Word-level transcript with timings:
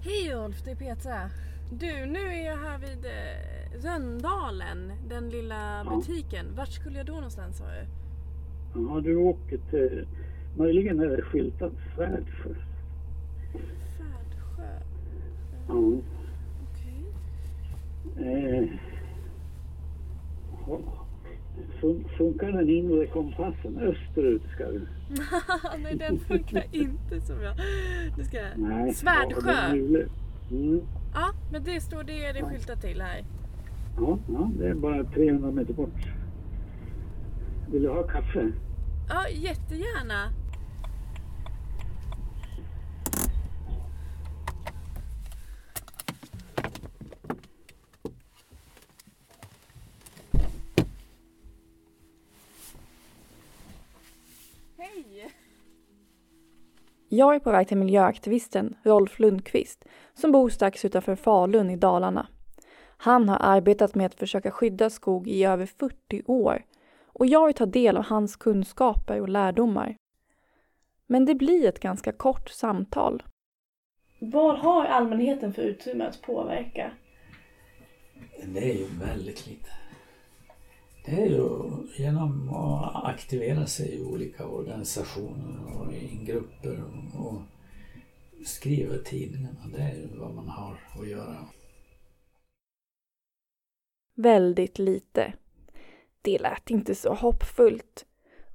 Hej 0.00 0.34
Ulf, 0.34 0.62
det 0.64 0.70
är 0.70 0.74
Petra. 0.76 1.30
Du, 1.70 2.06
nu 2.06 2.18
är 2.18 2.46
jag 2.46 2.56
här 2.56 2.78
vid 2.78 3.04
eh, 3.04 3.80
Rönndalen, 3.82 4.92
den 5.08 5.28
lilla 5.30 5.84
Ja. 5.84 5.96
butiken. 5.96 6.46
Vart 6.56 6.68
skulle 6.68 6.96
jag 6.98 7.06
då 7.06 7.12
någonstans 7.14 7.56
sa 7.58 7.64
du? 7.64 7.86
Ja, 8.80 9.00
du 9.00 9.16
åker 9.16 9.58
till... 9.70 10.06
Möjligen 10.58 11.00
är 11.00 11.16
det 11.16 11.22
skyltat 11.22 11.72
Svärdsjö. 11.94 12.54
Färdsjö. 13.98 14.78
Ja. 15.68 15.74
Okej. 16.62 17.06
Eh, 18.18 18.68
ja. 20.66 21.05
Fun- 21.80 22.04
funkar 22.18 22.52
den 22.52 22.68
inre 22.70 23.06
kompassen? 23.06 23.78
Österut 23.78 24.42
ska 24.54 24.64
du. 24.66 24.86
Nej, 25.82 25.96
den 25.96 26.18
funkar 26.18 26.64
inte 26.72 27.20
så 27.20 27.34
bra. 27.36 27.52
Nu 28.18 28.24
ska 28.24 28.36
jag... 28.36 28.46
Nej. 28.56 28.86
Ja, 28.86 28.92
Svärdsjö. 28.94 29.72
mulet. 29.76 30.10
Mm. 30.50 30.80
Ja, 31.14 31.30
men 31.52 31.64
det 31.64 31.80
står 31.80 32.02
det 32.02 32.24
är 32.26 32.34
det 32.34 32.42
skyltat 32.42 32.80
till 32.80 33.00
här. 33.00 33.24
Ja, 33.98 34.18
ja, 34.28 34.50
det 34.58 34.68
är 34.68 34.74
bara 34.74 35.04
300 35.04 35.50
meter 35.50 35.72
bort. 35.74 35.98
Vill 37.72 37.82
du 37.82 37.88
ha 37.88 38.02
kaffe? 38.02 38.52
Ja, 39.08 39.28
jättegärna. 39.28 40.30
Jag 57.16 57.34
är 57.34 57.38
på 57.38 57.50
väg 57.50 57.68
till 57.68 57.76
miljöaktivisten 57.76 58.76
Rolf 58.82 59.18
Lundqvist 59.18 59.84
som 60.14 60.32
bor 60.32 60.48
strax 60.48 60.84
utanför 60.84 61.14
Falun 61.16 61.70
i 61.70 61.76
Dalarna. 61.76 62.26
Han 62.96 63.28
har 63.28 63.38
arbetat 63.40 63.94
med 63.94 64.06
att 64.06 64.14
försöka 64.14 64.50
skydda 64.50 64.90
skog 64.90 65.28
i 65.28 65.44
över 65.44 65.66
40 65.66 66.22
år 66.26 66.64
och 67.06 67.26
jag 67.26 67.46
vill 67.46 67.54
ta 67.54 67.66
del 67.66 67.96
av 67.96 68.04
hans 68.04 68.36
kunskaper 68.36 69.20
och 69.20 69.28
lärdomar. 69.28 69.96
Men 71.06 71.24
det 71.24 71.34
blir 71.34 71.68
ett 71.68 71.80
ganska 71.80 72.12
kort 72.12 72.48
samtal. 72.48 73.22
Vad 74.18 74.58
har 74.58 74.84
allmänheten 74.84 75.52
för 75.52 75.62
utrymme 75.62 76.04
att 76.04 76.22
påverka? 76.22 76.90
Det 78.44 78.70
är 78.70 78.74
ju 78.74 78.86
väldigt 79.00 79.46
lite. 79.46 79.70
Det 81.06 81.12
är 81.12 81.26
ju 81.26 81.70
genom 81.96 82.50
att 82.54 83.04
aktivera 83.04 83.66
sig 83.66 83.94
i 83.94 84.04
olika 84.04 84.46
organisationer 84.46 85.76
och 85.76 85.92
i 85.92 86.24
grupper 86.24 86.82
och, 86.84 87.26
och 87.26 87.42
skriva 88.46 88.94
i 88.94 89.04
tidningarna. 89.04 89.66
Det 89.72 89.82
är 89.82 89.94
ju 89.94 90.18
vad 90.18 90.34
man 90.34 90.48
har 90.48 90.80
att 91.00 91.08
göra. 91.08 91.48
Väldigt 94.14 94.78
lite. 94.78 95.32
Det 96.22 96.38
lät 96.38 96.70
inte 96.70 96.94
så 96.94 97.14
hoppfullt. 97.14 98.06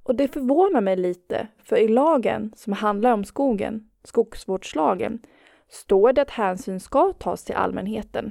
Och 0.02 0.14
det 0.14 0.28
förvånar 0.28 0.80
mig 0.80 0.96
lite, 0.96 1.48
för 1.58 1.76
i 1.76 1.88
lagen 1.88 2.52
som 2.56 2.72
handlar 2.72 3.12
om 3.12 3.24
skogen, 3.24 3.90
skogsvårdslagen, 4.04 5.22
står 5.68 6.12
det 6.12 6.22
att 6.22 6.30
hänsyn 6.30 6.80
ska 6.80 7.12
tas 7.12 7.44
till 7.44 7.54
allmänheten. 7.54 8.30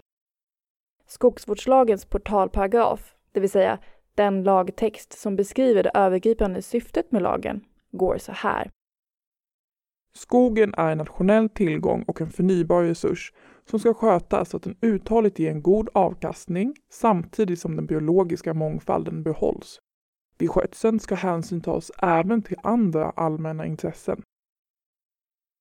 Skogsvårdslagens 1.07 2.05
portalparagraf, 2.05 3.15
det 3.31 3.39
vill 3.39 3.49
säga 3.49 3.79
den 4.15 4.43
lagtext 4.43 5.19
som 5.19 5.35
beskriver 5.35 5.83
det 5.83 5.91
övergripande 5.93 6.61
syftet 6.61 7.11
med 7.11 7.21
lagen, 7.21 7.65
går 7.91 8.17
så 8.17 8.31
här. 8.31 8.71
Skogen 10.13 10.73
är 10.77 10.91
en 10.91 10.97
nationell 10.97 11.49
tillgång 11.49 12.03
och 12.07 12.21
en 12.21 12.29
förnybar 12.29 12.83
resurs 12.83 13.33
som 13.65 13.79
ska 13.79 13.93
skötas 13.93 14.49
så 14.49 14.57
att 14.57 14.63
den 14.63 14.77
uthålligt 14.81 15.39
ger 15.39 15.51
en 15.51 15.61
god 15.61 15.89
avkastning 15.93 16.75
samtidigt 16.89 17.59
som 17.59 17.75
den 17.75 17.85
biologiska 17.85 18.53
mångfalden 18.53 19.23
behålls. 19.23 19.79
Vid 20.37 20.49
skötseln 20.49 20.99
ska 20.99 21.15
hänsyn 21.15 21.61
tas 21.61 21.91
även 21.97 22.41
till 22.41 22.57
andra 22.63 23.09
allmänna 23.09 23.65
intressen. 23.65 24.21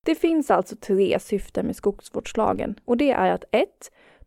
Det 0.07 0.15
finns 0.15 0.51
alltså 0.51 0.77
tre 0.77 1.19
syften 1.21 1.67
med 1.67 1.77
skogsvårdslagen 1.77 2.81
och 2.85 2.97
det 2.97 3.11
är 3.11 3.33
att 3.33 3.45
1. 3.51 3.69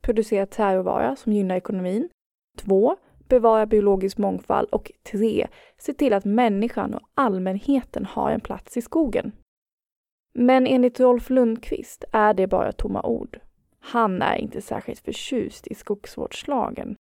Producera 0.01 0.45
träråvara 0.45 1.15
som 1.15 1.33
gynnar 1.33 1.55
ekonomin. 1.55 2.09
2. 2.57 2.97
Bevara 3.33 3.65
biologisk 3.65 4.17
mångfald 4.17 4.69
och 4.69 4.91
3. 5.11 5.47
Se 5.77 5.93
till 5.93 6.13
att 6.13 6.25
människan 6.25 6.93
och 6.93 7.01
allmänheten 7.13 8.05
har 8.05 8.31
en 8.31 8.41
plats 8.41 8.77
i 8.77 8.81
skogen. 8.81 9.31
Men 10.33 10.67
enligt 10.67 10.99
Rolf 10.99 11.29
Lundqvist 11.29 12.03
är 12.11 12.33
det 12.33 12.47
bara 12.47 12.71
tomma 12.71 13.01
ord. 13.01 13.39
Han 13.79 14.21
är 14.21 14.35
inte 14.35 14.61
särskilt 14.61 14.99
förtjust 14.99 15.67
i 15.67 15.75
skogsvårdslagen. 15.75 16.95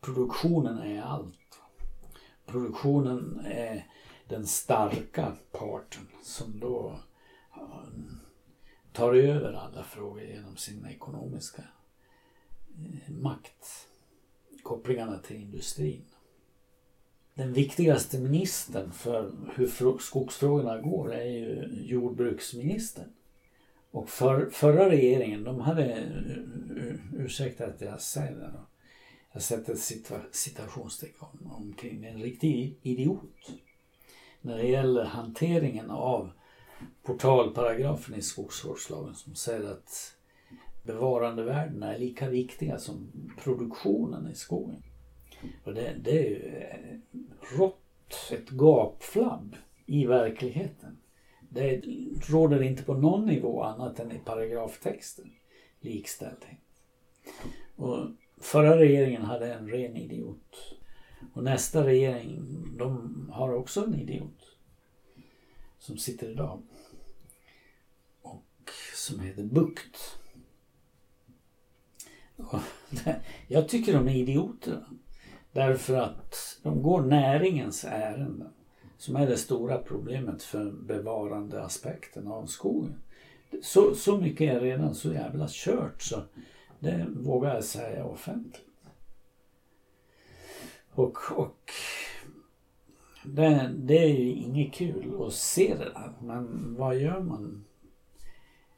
Produktionen 0.00 0.78
är 0.78 1.02
allt. 1.02 1.60
Produktionen 2.46 3.40
är 3.44 3.86
den 4.28 4.46
starka 4.46 5.32
parten 5.52 6.08
som 6.22 6.60
då 6.60 6.98
tar 8.92 9.14
över 9.14 9.52
alla 9.52 9.82
frågor 9.82 10.22
genom 10.22 10.56
sin 10.56 10.86
ekonomiska 10.86 11.62
eh, 12.68 13.12
makt. 13.14 13.87
Kopplingarna 14.62 15.18
till 15.18 15.36
industrin. 15.36 16.04
Den 17.34 17.52
viktigaste 17.52 18.18
ministern 18.18 18.92
för 18.92 19.32
hur 19.56 19.98
skogsfrågorna 19.98 20.80
går 20.80 21.14
är 21.14 21.24
ju 21.24 21.68
jordbruksministern. 21.72 23.12
Och 23.90 24.10
för, 24.10 24.50
förra 24.50 24.90
regeringen, 24.90 25.44
de 25.44 25.60
hade, 25.60 26.08
ursäkta 27.18 27.66
att 27.66 27.80
jag 27.80 28.00
säger 28.00 28.36
det 28.36 28.50
då, 28.52 28.66
jag 29.32 29.42
sätter 29.42 29.74
cita- 29.74 30.32
citationstecken 30.32 31.28
omkring 31.44 32.04
en 32.04 32.22
riktig 32.22 32.78
idiot. 32.82 33.50
När 34.40 34.56
det 34.56 34.68
gäller 34.68 35.04
hanteringen 35.04 35.90
av 35.90 36.30
portalparagrafen 37.02 38.14
i 38.14 38.22
skogsvårdslagen 38.22 39.14
som 39.14 39.34
säger 39.34 39.70
att 39.70 40.14
bevarandevärdena 40.88 41.94
är 41.94 41.98
lika 41.98 42.28
viktiga 42.28 42.78
som 42.78 43.12
produktionen 43.38 44.30
i 44.30 44.34
skogen. 44.34 44.82
Och 45.64 45.74
det, 45.74 45.94
det 46.04 46.18
är 46.18 46.30
ju 46.30 46.56
eh, 46.56 46.98
rått, 47.58 48.30
ett 48.32 48.48
gapflabb 48.50 49.56
i 49.86 50.06
verkligheten. 50.06 50.98
Det 51.50 51.82
råder 52.28 52.62
inte 52.62 52.82
på 52.82 52.94
någon 52.94 53.26
nivå 53.26 53.62
annat 53.62 54.00
än 54.00 54.12
i 54.12 54.18
paragraftexten 54.18 55.30
likställdhet. 55.80 56.58
Och 57.76 58.10
förra 58.40 58.78
regeringen 58.78 59.22
hade 59.22 59.54
en 59.54 59.68
ren 59.68 59.96
idiot. 59.96 60.76
Och 61.34 61.44
nästa 61.44 61.86
regering, 61.86 62.44
de 62.78 63.30
har 63.32 63.54
också 63.54 63.84
en 63.84 63.94
idiot. 63.94 64.56
Som 65.78 65.98
sitter 65.98 66.30
idag. 66.30 66.62
Och 68.22 68.70
som 68.94 69.20
heter 69.20 69.42
Bukt. 69.42 70.18
Jag 73.48 73.68
tycker 73.68 73.92
de 73.92 74.08
är 74.08 74.16
idioter. 74.16 74.84
Därför 75.52 75.94
att 75.96 76.58
de 76.62 76.82
går 76.82 77.02
näringens 77.02 77.84
ärenden. 77.84 78.48
Som 78.98 79.16
är 79.16 79.26
det 79.26 79.36
stora 79.36 79.78
problemet 79.78 80.42
för 80.42 80.70
bevarandeaspekten 80.70 82.28
av 82.28 82.46
skogen. 82.46 82.94
Så, 83.62 83.94
så 83.94 84.18
mycket 84.18 84.54
är 84.54 84.60
redan 84.60 84.94
så 84.94 85.12
jävla 85.12 85.46
kört 85.50 86.02
så 86.02 86.22
det 86.78 87.06
vågar 87.08 87.54
jag 87.54 87.64
säga 87.64 88.04
offentligt. 88.04 88.64
Och, 90.90 91.18
och 91.36 91.70
det, 93.24 93.74
det 93.76 93.98
är 93.98 94.08
ju 94.08 94.30
inget 94.32 94.74
kul 94.74 95.22
att 95.26 95.32
se 95.32 95.74
det 95.78 95.84
där. 95.84 96.12
Men 96.20 96.74
vad 96.78 96.96
gör 96.96 97.20
man? 97.20 97.64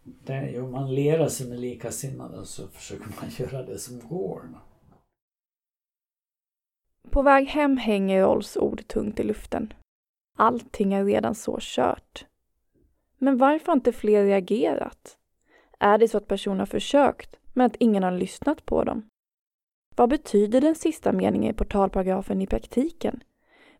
Det, 0.02 0.50
jo, 0.50 0.70
man 0.70 0.94
lerar 0.94 1.28
sig 1.28 1.48
med 1.48 1.60
likasinnade 1.60 2.38
och 2.38 2.48
så 2.48 2.68
försöker 2.68 3.06
man 3.20 3.30
göra 3.38 3.62
det 3.62 3.78
som 3.78 4.08
går. 4.08 4.48
På 7.10 7.22
väg 7.22 7.46
hem 7.46 7.76
hänger 7.76 8.22
Rolfs 8.22 8.56
ord 8.56 8.88
tungt 8.88 9.20
i 9.20 9.22
luften. 9.22 9.72
Allting 10.38 10.92
är 10.92 11.04
redan 11.04 11.34
så 11.34 11.58
kört. 11.60 12.26
Men 13.18 13.38
varför 13.38 13.66
har 13.66 13.72
inte 13.72 13.92
fler 13.92 14.24
reagerat? 14.24 15.18
Är 15.78 15.98
det 15.98 16.08
så 16.08 16.18
att 16.18 16.28
personer 16.28 16.58
har 16.58 16.66
försökt, 16.66 17.36
men 17.52 17.66
att 17.66 17.76
ingen 17.78 18.02
har 18.02 18.12
lyssnat 18.12 18.66
på 18.66 18.84
dem? 18.84 19.08
Vad 19.96 20.10
betyder 20.10 20.60
den 20.60 20.74
sista 20.74 21.12
meningen 21.12 21.54
i 21.54 21.56
portalparagrafen 21.56 22.42
i 22.42 22.46
praktiken? 22.46 23.22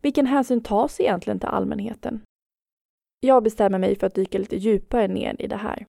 Vilken 0.01 0.27
hänsyn 0.27 0.63
tas 0.63 1.01
egentligen 1.01 1.41
till 1.41 1.49
allmänheten? 1.49 2.23
Jag 3.21 3.43
bestämmer 3.43 3.79
mig 3.79 3.97
för 3.97 4.07
att 4.07 4.15
dyka 4.15 4.39
lite 4.39 4.57
djupare 4.57 5.09
ner 5.09 5.37
i 5.39 5.47
det 5.47 5.57
här. 5.57 5.87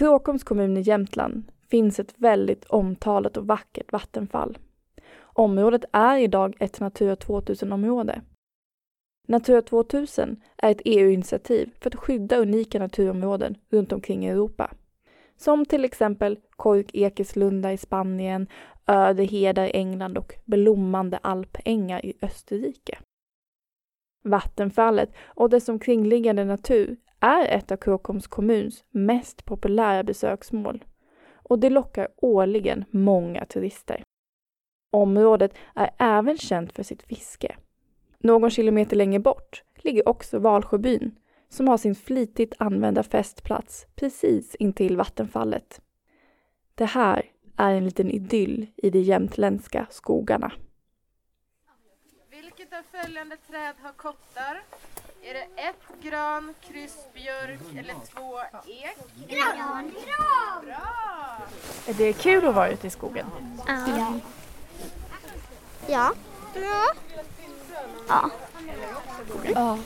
Krokoms 0.00 0.44
kommun 0.44 0.76
i 0.76 0.80
Jämtland 0.80 1.52
finns 1.70 2.00
ett 2.00 2.14
väldigt 2.16 2.64
omtalat 2.64 3.36
och 3.36 3.46
vackert 3.46 3.92
vattenfall. 3.92 4.58
Området 5.20 5.84
är 5.92 6.18
idag 6.18 6.56
ett 6.60 6.80
Natura 6.80 7.14
2000-område. 7.14 8.22
Natura 9.28 9.62
2000 9.62 10.42
är 10.56 10.70
ett 10.70 10.82
EU-initiativ 10.84 11.70
för 11.80 11.90
att 11.90 11.96
skydda 11.96 12.36
unika 12.36 12.78
naturområden 12.78 13.56
runt 13.70 13.92
omkring 13.92 14.26
i 14.26 14.28
Europa. 14.28 14.72
Som 15.36 15.66
till 15.66 15.84
exempel 15.84 16.38
Kork-Ekeslunda 16.50 17.72
i 17.72 17.76
Spanien, 17.76 18.46
Ödeheder 18.86 19.66
i 19.66 19.70
England 19.70 20.18
och 20.18 20.34
blommande 20.44 21.18
alpängar 21.22 22.06
i 22.06 22.12
Österrike. 22.22 22.98
Vattenfallet 24.24 25.12
och 25.24 25.50
dess 25.50 25.68
omkringliggande 25.68 26.44
natur 26.44 26.96
är 27.20 27.58
ett 27.58 27.72
av 27.72 27.76
Krokoms 27.76 28.26
kommuns 28.26 28.84
mest 28.90 29.44
populära 29.44 30.02
besöksmål 30.02 30.84
och 31.34 31.58
det 31.58 31.70
lockar 31.70 32.08
årligen 32.16 32.84
många 32.90 33.44
turister. 33.44 34.02
Området 34.92 35.54
är 35.74 35.90
även 35.98 36.38
känt 36.38 36.72
för 36.72 36.82
sitt 36.82 37.02
fiske. 37.02 37.56
Någon 38.18 38.50
kilometer 38.50 38.96
längre 38.96 39.20
bort 39.20 39.64
ligger 39.76 40.08
också 40.08 40.38
Valsjöbyn 40.38 41.18
som 41.48 41.68
har 41.68 41.78
sin 41.78 41.94
flitigt 41.94 42.54
använda 42.58 43.02
festplats 43.02 43.86
precis 43.94 44.54
intill 44.54 44.96
vattenfallet. 44.96 45.80
Det 46.74 46.84
här 46.84 47.30
är 47.56 47.74
en 47.74 47.84
liten 47.84 48.10
idyll 48.10 48.66
i 48.76 48.90
de 48.90 49.00
jämtländska 49.00 49.86
skogarna. 49.90 50.52
Vilket 52.30 52.72
av 52.72 52.82
följande 52.82 53.36
träd 53.36 53.74
har 53.82 53.92
kottar? 53.92 54.62
Är 55.22 55.34
det 55.34 55.62
ett 55.62 56.02
gran, 56.02 56.54
kryss 56.60 56.96
björk 57.14 57.60
eller 57.78 57.94
två 58.14 58.38
ek? 58.66 58.96
Gran! 59.28 59.92
Bra! 60.64 61.42
Är 61.86 61.94
det 61.94 62.12
kul 62.12 62.46
att 62.46 62.54
vara 62.54 62.68
ute 62.68 62.86
i 62.86 62.90
skogen? 62.90 63.26
Ja. 63.66 64.20
Ja. 65.86 66.12
Ja. 66.54 66.94
Ja. 68.08 68.30
ja. 69.54 69.78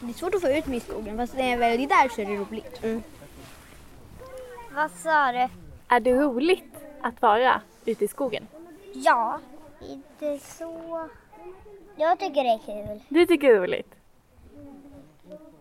Det 0.00 0.08
är 0.08 0.12
svårt 0.12 0.34
att 0.34 0.40
få 0.40 0.48
ut 0.48 0.66
mig 0.66 0.76
i 0.76 0.80
skogen 0.80 1.16
fast 1.16 1.36
det 1.36 1.42
är 1.42 1.56
väl 1.56 1.88
där 1.88 2.08
så 2.08 2.20
är 2.20 2.26
det 2.26 2.36
roligt. 2.36 2.82
Mm. 2.82 3.02
Vad 4.74 4.90
sa 4.90 5.32
du? 5.32 5.48
Är 5.88 6.00
det 6.00 6.14
roligt 6.14 6.74
att 7.00 7.22
vara 7.22 7.60
ute 7.84 8.04
i 8.04 8.08
skogen? 8.08 8.46
Ja, 8.94 9.40
inte 9.80 10.38
så. 10.38 11.08
Jag 11.96 12.18
tycker 12.18 12.44
det 12.44 12.50
är 12.50 12.58
kul. 12.58 13.00
Du 13.08 13.26
tycker 13.26 13.48
det 13.48 13.54
är 13.54 13.60
roligt? 13.60 13.94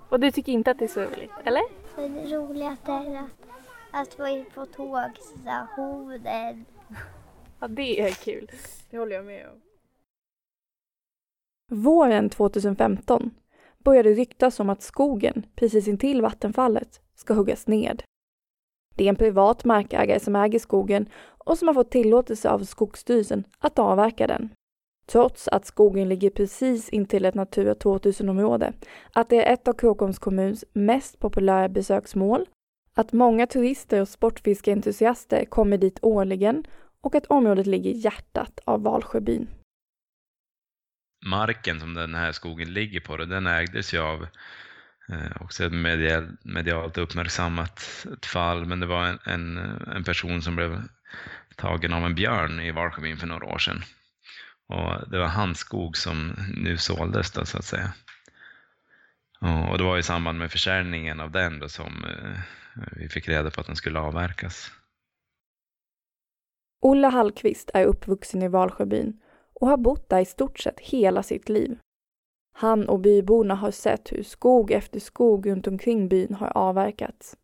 Och 0.09 0.19
du 0.19 0.31
tycker 0.31 0.51
inte 0.51 0.71
att 0.71 0.79
det 0.79 0.85
är 0.85 0.89
så 0.89 1.01
roligt, 1.01 1.31
eller? 1.43 1.63
Det 1.95 2.35
roligaste 2.35 2.91
är 2.91 3.17
att, 3.17 3.29
att 3.91 4.19
vara 4.19 4.43
på 4.53 4.65
tåg, 4.65 5.09
så 5.17 5.49
här, 5.49 5.67
hoden. 5.75 6.65
Ja, 7.59 7.67
det 7.67 8.01
är 8.01 8.11
kul. 8.11 8.51
Det 8.89 8.97
håller 8.97 9.15
jag 9.15 9.25
med 9.25 9.47
om. 9.47 9.61
Våren 11.83 12.29
2015 12.29 13.31
började 13.77 14.09
ryktas 14.09 14.59
om 14.59 14.69
att 14.69 14.81
skogen 14.81 15.45
precis 15.55 15.87
intill 15.87 16.21
vattenfallet 16.21 17.01
ska 17.15 17.33
huggas 17.33 17.67
ned. 17.67 18.03
Det 18.95 19.03
är 19.03 19.09
en 19.09 19.15
privat 19.15 19.65
markägare 19.65 20.19
som 20.19 20.35
äger 20.35 20.59
skogen 20.59 21.09
och 21.45 21.57
som 21.57 21.67
har 21.67 21.75
fått 21.75 21.91
tillåtelse 21.91 22.49
av 22.49 22.63
Skogsstyrelsen 22.63 23.43
att 23.59 23.79
avverka 23.79 24.27
den. 24.27 24.49
Trots 25.05 25.47
att 25.47 25.65
skogen 25.65 26.09
ligger 26.09 26.29
precis 26.29 26.89
intill 26.89 27.25
ett 27.25 27.35
Natura 27.35 27.73
2000-område, 27.73 28.73
att 29.13 29.29
det 29.29 29.45
är 29.47 29.53
ett 29.53 29.67
av 29.67 29.73
Krokoms 29.73 30.19
kommuns 30.19 30.65
mest 30.73 31.19
populära 31.19 31.69
besöksmål, 31.69 32.45
att 32.93 33.13
många 33.13 33.47
turister 33.47 34.01
och 34.01 34.07
sportfiskeentusiaster 34.07 35.45
kommer 35.45 35.77
dit 35.77 35.99
årligen 36.01 36.63
och 37.01 37.15
att 37.15 37.25
området 37.25 37.67
ligger 37.67 37.91
i 37.91 37.97
hjärtat 37.97 38.59
av 38.65 38.83
Valsjöbyn. 38.83 39.47
Marken 41.25 41.79
som 41.79 41.93
den 41.93 42.15
här 42.15 42.31
skogen 42.31 42.73
ligger 42.73 42.99
på, 42.99 43.17
den 43.17 43.47
ägdes 43.47 43.93
ju 43.93 43.99
av 43.99 44.27
eh, 45.11 45.41
också 45.41 45.63
ett 45.65 45.73
medialt 46.43 46.97
uppmärksammat 46.97 48.05
ett 48.13 48.25
fall, 48.25 48.65
men 48.65 48.79
det 48.79 48.85
var 48.85 49.05
en, 49.05 49.19
en, 49.25 49.57
en 49.95 50.03
person 50.03 50.41
som 50.41 50.55
blev 50.55 50.81
tagen 51.55 51.93
av 51.93 52.05
en 52.05 52.15
björn 52.15 52.59
i 52.59 52.71
Valsjöbyn 52.71 53.17
för 53.17 53.27
några 53.27 53.45
år 53.45 53.57
sedan. 53.57 53.81
Och 54.71 55.09
det 55.09 55.17
var 55.17 55.27
hans 55.27 55.57
skog 55.57 55.97
som 55.97 56.33
nu 56.57 56.77
såldes 56.77 57.31
då, 57.31 57.45
så 57.45 57.57
att 57.57 57.65
säga. 57.65 57.93
Och 59.71 59.77
det 59.77 59.83
var 59.83 59.97
i 59.97 60.03
samband 60.03 60.39
med 60.39 60.51
försäljningen 60.51 61.19
av 61.19 61.31
den 61.31 61.59
då 61.59 61.69
som 61.69 62.05
eh, 62.05 62.39
vi 62.91 63.09
fick 63.09 63.29
reda 63.29 63.51
på 63.51 63.61
att 63.61 63.67
den 63.67 63.75
skulle 63.75 63.99
avverkas. 63.99 64.71
Olle 66.81 67.07
Hallqvist 67.07 67.71
är 67.73 67.85
uppvuxen 67.85 68.41
i 68.41 68.47
Valsjöbyn 68.47 69.19
och 69.53 69.67
har 69.67 69.77
bott 69.77 70.09
där 70.09 70.19
i 70.19 70.25
stort 70.25 70.59
sett 70.59 70.79
hela 70.79 71.23
sitt 71.23 71.49
liv. 71.49 71.77
Han 72.53 72.89
och 72.89 72.99
byborna 72.99 73.55
har 73.55 73.71
sett 73.71 74.11
hur 74.11 74.23
skog 74.23 74.71
efter 74.71 74.99
skog 74.99 75.49
runt 75.49 75.67
omkring 75.67 76.07
byn 76.07 76.33
har 76.33 76.57
avverkats. 76.57 77.37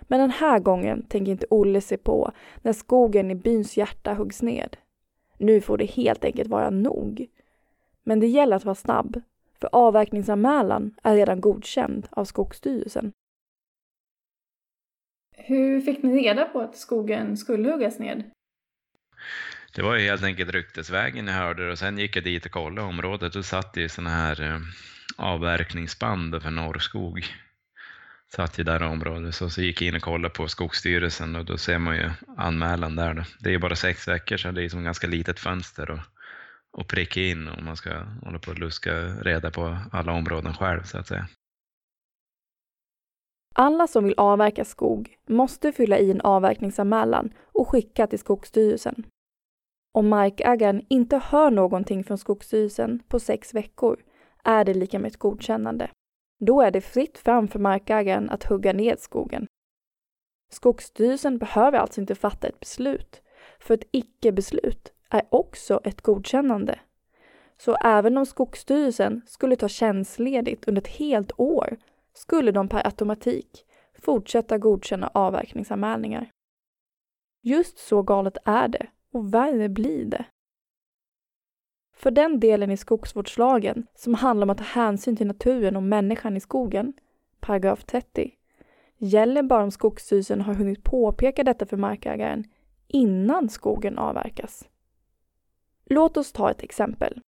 Men 0.00 0.20
den 0.20 0.30
här 0.30 0.58
gången 0.58 1.06
tänker 1.06 1.32
inte 1.32 1.46
Olle 1.50 1.80
se 1.80 1.96
på 1.96 2.32
när 2.62 2.72
skogen 2.72 3.30
i 3.30 3.34
byns 3.34 3.76
hjärta 3.76 4.14
huggs 4.14 4.42
ned. 4.42 4.76
Nu 5.38 5.60
får 5.60 5.78
det 5.78 5.84
helt 5.84 6.24
enkelt 6.24 6.48
vara 6.48 6.70
nog. 6.70 7.26
Men 8.02 8.20
det 8.20 8.26
gäller 8.26 8.56
att 8.56 8.64
vara 8.64 8.74
snabb, 8.74 9.22
för 9.60 9.68
avverkningsanmälan 9.72 10.94
är 11.02 11.16
redan 11.16 11.40
godkänd 11.40 12.08
av 12.10 12.24
Skogsstyrelsen. 12.24 13.12
Hur 15.36 15.80
fick 15.80 16.02
ni 16.02 16.22
reda 16.22 16.44
på 16.44 16.60
att 16.60 16.76
skogen 16.76 17.36
skulle 17.36 17.70
huggas 17.70 17.98
ned? 17.98 18.30
Det 19.74 19.82
var 19.82 19.96
ju 19.96 20.00
helt 20.00 20.22
enkelt 20.22 20.50
ryktesvägen 20.50 21.26
jag 21.26 21.34
hörde 21.34 21.70
och 21.70 21.78
sen 21.78 21.98
gick 21.98 22.16
jag 22.16 22.24
dit 22.24 22.46
och 22.46 22.52
kollade 22.52 22.88
området. 22.88 23.32
Då 23.32 23.42
satt 23.42 23.74
det 23.74 23.88
sådana 23.88 24.10
här 24.10 24.42
eh, 24.42 24.60
avverkningsband 25.16 26.42
för 26.42 26.50
Norrskog. 26.50 27.24
Satt 28.36 28.58
ju 28.58 28.64
där 28.64 28.82
i 28.82 28.86
området. 28.86 29.34
Så, 29.34 29.50
så 29.50 29.62
gick 29.62 29.82
jag 29.82 29.88
in 29.88 29.94
och 29.94 30.02
kollade 30.02 30.34
på 30.34 30.48
Skogsstyrelsen 30.48 31.36
och 31.36 31.44
då 31.44 31.58
ser 31.58 31.78
man 31.78 31.96
ju 31.96 32.10
anmälan 32.36 32.96
där. 32.96 33.14
Då. 33.14 33.22
Det 33.40 33.48
är 33.48 33.52
ju 33.52 33.58
bara 33.58 33.76
sex 33.76 34.08
veckor 34.08 34.36
så 34.36 34.50
det 34.50 34.64
är 34.64 34.68
som 34.68 34.80
ett 34.80 34.84
ganska 34.84 35.06
litet 35.06 35.40
fönster 35.40 35.90
och, 35.90 35.98
och 36.72 36.88
pricka 36.88 37.20
in 37.20 37.48
om 37.48 37.64
man 37.64 37.76
ska 37.76 37.90
hålla 38.22 38.38
på 38.38 38.50
och 38.50 38.58
luska 38.58 38.92
reda 39.04 39.50
på 39.50 39.78
alla 39.92 40.12
områden 40.12 40.54
själv 40.54 40.82
så 40.82 40.98
att 40.98 41.06
säga. 41.06 41.28
Alla 43.54 43.86
som 43.86 44.04
vill 44.04 44.14
avverka 44.16 44.64
skog 44.64 45.16
måste 45.28 45.72
fylla 45.72 45.98
i 45.98 46.10
en 46.10 46.20
avverkningsanmälan 46.20 47.32
och 47.52 47.68
skicka 47.68 48.06
till 48.06 48.18
Skogsstyrelsen. 48.18 49.06
Om 49.92 50.08
markägaren 50.08 50.82
inte 50.88 51.20
hör 51.24 51.50
någonting 51.50 52.04
från 52.04 52.18
Skogsstyrelsen 52.18 53.02
på 53.08 53.20
sex 53.20 53.54
veckor 53.54 54.00
är 54.44 54.64
det 54.64 54.74
lika 54.74 54.98
med 54.98 55.08
ett 55.08 55.18
godkännande. 55.18 55.90
Då 56.46 56.60
är 56.60 56.70
det 56.70 56.80
fritt 56.80 57.18
fram 57.18 57.48
för 57.48 57.58
markägaren 57.58 58.30
att 58.30 58.44
hugga 58.44 58.72
ned 58.72 59.00
skogen. 59.00 59.46
Skogsstyrelsen 60.50 61.38
behöver 61.38 61.78
alltså 61.78 62.00
inte 62.00 62.14
fatta 62.14 62.48
ett 62.48 62.60
beslut, 62.60 63.22
för 63.58 63.74
ett 63.74 63.88
icke-beslut 63.90 64.92
är 65.10 65.22
också 65.30 65.80
ett 65.84 66.00
godkännande. 66.00 66.80
Så 67.56 67.76
även 67.76 68.16
om 68.16 68.26
Skogsstyrelsen 68.26 69.22
skulle 69.26 69.56
ta 69.56 69.68
tjänstledigt 69.68 70.68
under 70.68 70.82
ett 70.82 70.88
helt 70.88 71.32
år 71.36 71.76
skulle 72.12 72.52
de 72.52 72.68
per 72.68 72.86
automatik 72.86 73.64
fortsätta 73.98 74.58
godkänna 74.58 75.10
avverkningsanmälningar. 75.14 76.30
Just 77.42 77.78
så 77.78 78.02
galet 78.02 78.36
är 78.44 78.68
det 78.68 78.86
och 79.12 79.34
värre 79.34 79.68
blir 79.68 80.04
det. 80.04 80.24
För 82.04 82.10
den 82.10 82.40
delen 82.40 82.70
i 82.70 82.76
skogsvårdslagen 82.76 83.86
som 83.94 84.14
handlar 84.14 84.46
om 84.46 84.50
att 84.50 84.58
ta 84.58 84.64
hänsyn 84.64 85.16
till 85.16 85.26
naturen 85.26 85.76
och 85.76 85.82
människan 85.82 86.36
i 86.36 86.40
skogen, 86.40 86.92
paragraf 87.40 87.84
30, 87.84 88.30
gäller 88.96 89.42
bara 89.42 89.62
om 89.62 89.70
Skogsstyrelsen 89.70 90.40
har 90.40 90.54
hunnit 90.54 90.84
påpeka 90.84 91.44
detta 91.44 91.66
för 91.66 91.76
markägaren 91.76 92.44
innan 92.88 93.48
skogen 93.48 93.98
avverkas. 93.98 94.68
Låt 95.84 96.16
oss 96.16 96.32
ta 96.32 96.50
ett 96.50 96.62
exempel. 96.62 97.20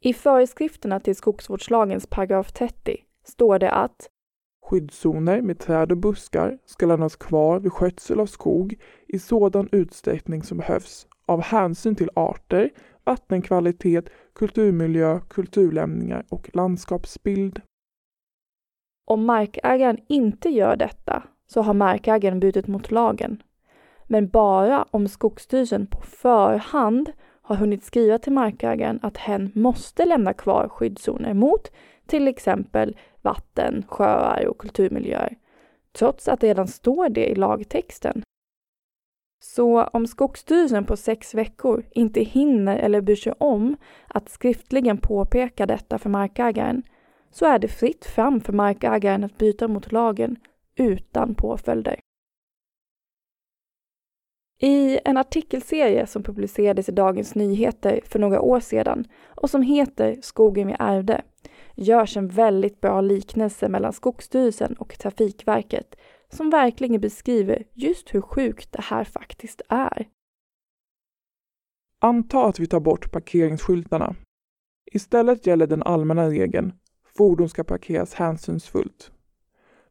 I 0.00 0.14
föreskrifterna 0.14 1.00
till 1.00 1.16
skogsvårdslagens 1.16 2.06
paragraf 2.06 2.52
30 2.52 2.96
står 3.24 3.58
det 3.58 3.70
att 3.70 4.10
Skyddszoner 4.62 5.42
med 5.42 5.58
träd 5.58 5.92
och 5.92 5.98
buskar 5.98 6.58
ska 6.64 6.86
lämnas 6.86 7.16
kvar 7.16 7.60
vid 7.60 7.72
skötsel 7.72 8.20
av 8.20 8.26
skog 8.26 8.78
i 9.08 9.18
sådan 9.18 9.68
utsträckning 9.72 10.42
som 10.42 10.58
behövs 10.58 11.06
av 11.26 11.42
hänsyn 11.42 11.94
till 11.94 12.10
arter, 12.14 12.70
vattenkvalitet, 13.06 14.10
kulturmiljö, 14.34 15.20
kulturlämningar 15.28 16.24
och 16.28 16.50
landskapsbild. 16.52 17.60
Om 19.04 19.24
markägaren 19.24 19.98
inte 20.08 20.48
gör 20.48 20.76
detta 20.76 21.22
så 21.46 21.62
har 21.62 21.74
markägaren 21.74 22.40
brutit 22.40 22.66
mot 22.66 22.90
lagen. 22.90 23.42
Men 24.04 24.28
bara 24.28 24.86
om 24.90 25.08
Skogsstyrelsen 25.08 25.86
på 25.86 26.00
förhand 26.00 27.12
har 27.42 27.56
hunnit 27.56 27.84
skriva 27.84 28.18
till 28.18 28.32
markägaren 28.32 28.98
att 29.02 29.16
hen 29.16 29.52
måste 29.54 30.04
lämna 30.04 30.32
kvar 30.32 30.68
skyddszoner 30.68 31.34
mot 31.34 31.72
till 32.06 32.28
exempel 32.28 32.96
vatten, 33.22 33.84
sjöar 33.88 34.46
och 34.46 34.58
kulturmiljöer, 34.58 35.36
trots 35.92 36.28
att 36.28 36.40
det 36.40 36.48
redan 36.48 36.68
står 36.68 37.08
det 37.08 37.26
i 37.26 37.34
lagtexten. 37.34 38.22
Så 39.38 39.84
om 39.84 40.06
Skogsstyrelsen 40.06 40.84
på 40.84 40.96
sex 40.96 41.34
veckor 41.34 41.84
inte 41.90 42.20
hinner 42.20 42.76
eller 42.76 43.00
bryr 43.00 43.16
sig 43.16 43.32
om 43.38 43.76
att 44.06 44.28
skriftligen 44.28 44.98
påpeka 44.98 45.66
detta 45.66 45.98
för 45.98 46.10
markägaren 46.10 46.82
så 47.30 47.46
är 47.46 47.58
det 47.58 47.68
fritt 47.68 48.04
fram 48.04 48.40
för 48.40 48.52
markägaren 48.52 49.24
att 49.24 49.38
bryta 49.38 49.68
mot 49.68 49.92
lagen 49.92 50.36
utan 50.76 51.34
påföljder. 51.34 52.00
I 54.60 54.98
en 55.04 55.16
artikelserie 55.16 56.06
som 56.06 56.22
publicerades 56.22 56.88
i 56.88 56.92
Dagens 56.92 57.34
Nyheter 57.34 58.00
för 58.04 58.18
några 58.18 58.40
år 58.40 58.60
sedan 58.60 59.04
och 59.26 59.50
som 59.50 59.62
heter 59.62 60.18
Skogen 60.22 60.66
vi 60.66 60.76
ärvde 60.78 61.22
görs 61.74 62.16
en 62.16 62.28
väldigt 62.28 62.80
bra 62.80 63.00
liknelse 63.00 63.68
mellan 63.68 63.92
Skogsstyrelsen 63.92 64.74
och 64.78 64.98
Trafikverket 64.98 65.96
som 66.28 66.50
verkligen 66.50 67.00
beskriver 67.00 67.62
just 67.72 68.14
hur 68.14 68.20
sjukt 68.20 68.72
det 68.72 68.82
här 68.82 69.04
faktiskt 69.04 69.62
är. 69.68 70.08
Anta 72.00 72.44
att 72.44 72.60
vi 72.60 72.66
tar 72.66 72.80
bort 72.80 73.12
parkeringsskyltarna. 73.12 74.14
Istället 74.92 75.46
gäller 75.46 75.66
den 75.66 75.82
allmänna 75.82 76.28
regeln 76.30 76.72
fordon 77.16 77.48
ska 77.48 77.64
parkeras 77.64 78.14
hänsynsfullt. 78.14 79.12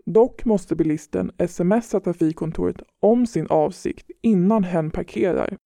Dock 0.05 0.45
måste 0.45 0.75
bilisten 0.75 1.31
smsa 1.47 1.99
trafikkontoret 1.99 2.81
om 3.01 3.27
sin 3.27 3.47
avsikt 3.47 4.11
innan 4.21 4.63
hen 4.63 4.91
parkerar. 4.91 5.57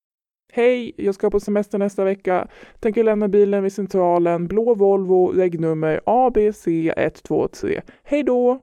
Hej, 0.52 0.92
jag 0.96 1.14
ska 1.14 1.30
på 1.30 1.40
semester 1.40 1.78
nästa 1.78 2.04
vecka. 2.04 2.48
Tänker 2.80 3.04
lämna 3.04 3.28
bilen 3.28 3.62
vid 3.62 3.72
centralen, 3.72 4.46
blå 4.46 4.74
Volvo, 4.74 5.26
regnummer 5.26 6.00
ABC123. 6.06 7.80
Hej 8.02 8.22
då! 8.22 8.60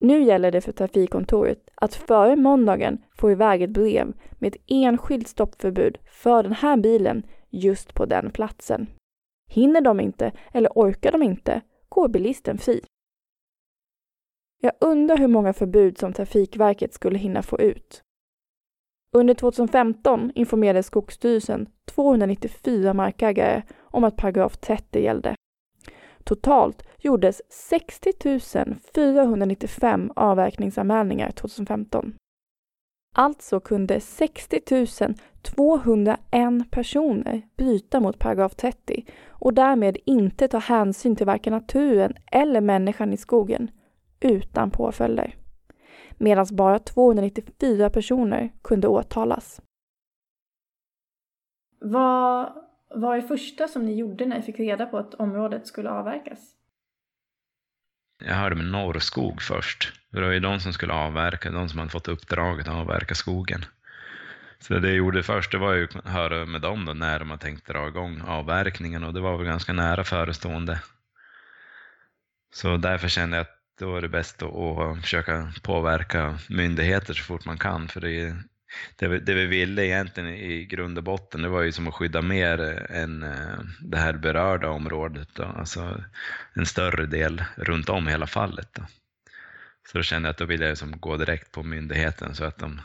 Nu 0.00 0.22
gäller 0.22 0.50
det 0.50 0.60
för 0.60 0.72
trafikkontoret 0.72 1.70
att 1.74 1.94
före 1.94 2.36
måndagen 2.36 3.04
få 3.12 3.30
iväg 3.30 3.62
ett 3.62 3.70
brev 3.70 4.12
med 4.32 4.54
ett 4.54 4.62
enskilt 4.66 5.28
stoppförbud 5.28 5.98
för 6.10 6.42
den 6.42 6.52
här 6.52 6.76
bilen 6.76 7.26
just 7.48 7.94
på 7.94 8.06
den 8.06 8.30
platsen. 8.30 8.86
Hinner 9.50 9.80
de 9.80 10.00
inte 10.00 10.32
eller 10.52 10.70
orkar 10.74 11.12
de 11.12 11.22
inte 11.22 11.60
går 11.88 12.08
bilisten 12.08 12.58
fri. 12.58 12.80
Jag 14.62 14.72
undrar 14.80 15.16
hur 15.16 15.28
många 15.28 15.52
förbud 15.52 15.98
som 15.98 16.12
Trafikverket 16.12 16.94
skulle 16.94 17.18
hinna 17.18 17.42
få 17.42 17.60
ut. 17.60 18.02
Under 19.12 19.34
2015 19.34 20.32
informerade 20.34 20.82
Skogsstyrelsen 20.82 21.68
294 21.84 22.94
markägare 22.94 23.62
om 23.80 24.04
att 24.04 24.16
paragraf 24.16 24.56
30 24.56 25.02
gällde. 25.02 25.34
Totalt 26.24 26.82
gjordes 26.98 27.42
60 27.48 28.12
495 28.94 30.12
avverkningsanmälningar 30.16 31.30
2015. 31.30 32.14
Alltså 33.14 33.60
kunde 33.60 34.00
60 34.00 34.60
201 35.42 36.70
personer 36.70 37.42
bryta 37.56 38.00
mot 38.00 38.18
paragraf 38.18 38.54
30 38.54 39.04
och 39.28 39.54
därmed 39.54 39.96
inte 40.04 40.48
ta 40.48 40.58
hänsyn 40.58 41.16
till 41.16 41.26
varken 41.26 41.52
naturen 41.52 42.14
eller 42.32 42.60
människan 42.60 43.12
i 43.12 43.16
skogen 43.16 43.70
utan 44.20 44.70
påföljder. 44.70 45.36
Medan 46.18 46.46
bara 46.52 46.78
294 46.78 47.90
personer 47.90 48.52
kunde 48.62 48.88
åtalas. 48.88 49.60
Vad 51.80 52.52
var 52.90 53.16
det 53.16 53.22
första 53.22 53.68
som 53.68 53.84
ni 53.84 53.94
gjorde 53.94 54.26
när 54.26 54.36
ni 54.36 54.42
fick 54.42 54.58
reda 54.58 54.86
på 54.86 54.98
att 54.98 55.14
området 55.14 55.66
skulle 55.66 55.90
avverkas? 55.90 56.38
Jag 58.24 58.34
hörde 58.34 58.56
med 58.56 58.66
Norrskog 58.66 59.42
först. 59.42 59.92
Det 60.10 60.20
var 60.20 60.30
ju 60.30 60.40
de 60.40 60.60
som 60.60 60.72
skulle 60.72 60.92
avverka, 60.92 61.50
de 61.50 61.68
som 61.68 61.78
hade 61.78 61.90
fått 61.90 62.08
uppdraget 62.08 62.68
att 62.68 62.74
avverka 62.74 63.14
skogen. 63.14 63.64
Så 64.58 64.78
det 64.78 64.88
jag 64.88 64.96
gjorde 64.96 65.22
först 65.22 65.52
det 65.52 65.58
var 65.58 65.74
ju 65.74 65.88
att 65.94 66.08
höra 66.08 66.46
med 66.46 66.60
dem 66.60 66.84
då 66.84 66.92
när 66.94 67.18
de 67.18 67.30
hade 67.30 67.42
tänkt 67.42 67.66
dra 67.66 67.88
igång 67.88 68.20
avverkningen 68.20 69.04
och 69.04 69.14
det 69.14 69.20
var 69.20 69.36
väl 69.36 69.46
ganska 69.46 69.72
nära 69.72 70.04
förestående. 70.04 70.82
Så 72.52 72.76
därför 72.76 73.08
kände 73.08 73.36
jag 73.36 73.42
att 73.42 73.56
då 73.78 73.96
är 73.96 74.00
det 74.02 74.08
bäst 74.08 74.42
att 74.42 75.00
försöka 75.02 75.52
påverka 75.62 76.38
myndigheter 76.48 77.14
så 77.14 77.22
fort 77.22 77.44
man 77.44 77.58
kan. 77.58 77.88
För 77.88 78.00
det, 78.00 78.36
det, 78.96 79.18
det 79.18 79.34
vi 79.34 79.46
ville 79.46 79.86
egentligen 79.86 80.28
i 80.28 80.64
grund 80.64 80.98
och 80.98 81.04
botten 81.04 81.42
det 81.42 81.48
var 81.48 81.62
ju 81.62 81.72
som 81.72 81.88
att 81.88 81.94
skydda 81.94 82.22
mer 82.22 82.86
än 82.90 83.22
eh, 83.22 83.58
det 83.80 83.98
här 83.98 84.12
berörda 84.12 84.68
området. 84.68 85.28
Då. 85.34 85.44
Alltså 85.44 86.04
en 86.54 86.66
större 86.66 87.06
del 87.06 87.44
runt 87.56 87.88
om 87.88 88.06
hela 88.06 88.26
fallet. 88.26 88.68
Då. 88.72 88.82
Så 89.88 89.98
då 89.98 90.02
kände 90.02 90.28
jag 90.28 90.30
att 90.30 90.38
då 90.38 90.44
ville 90.44 90.64
jag 90.64 90.72
liksom 90.72 91.00
gå 91.00 91.16
direkt 91.16 91.52
på 91.52 91.62
myndigheten 91.62 92.34
så 92.34 92.44
att 92.44 92.58
de 92.58 92.80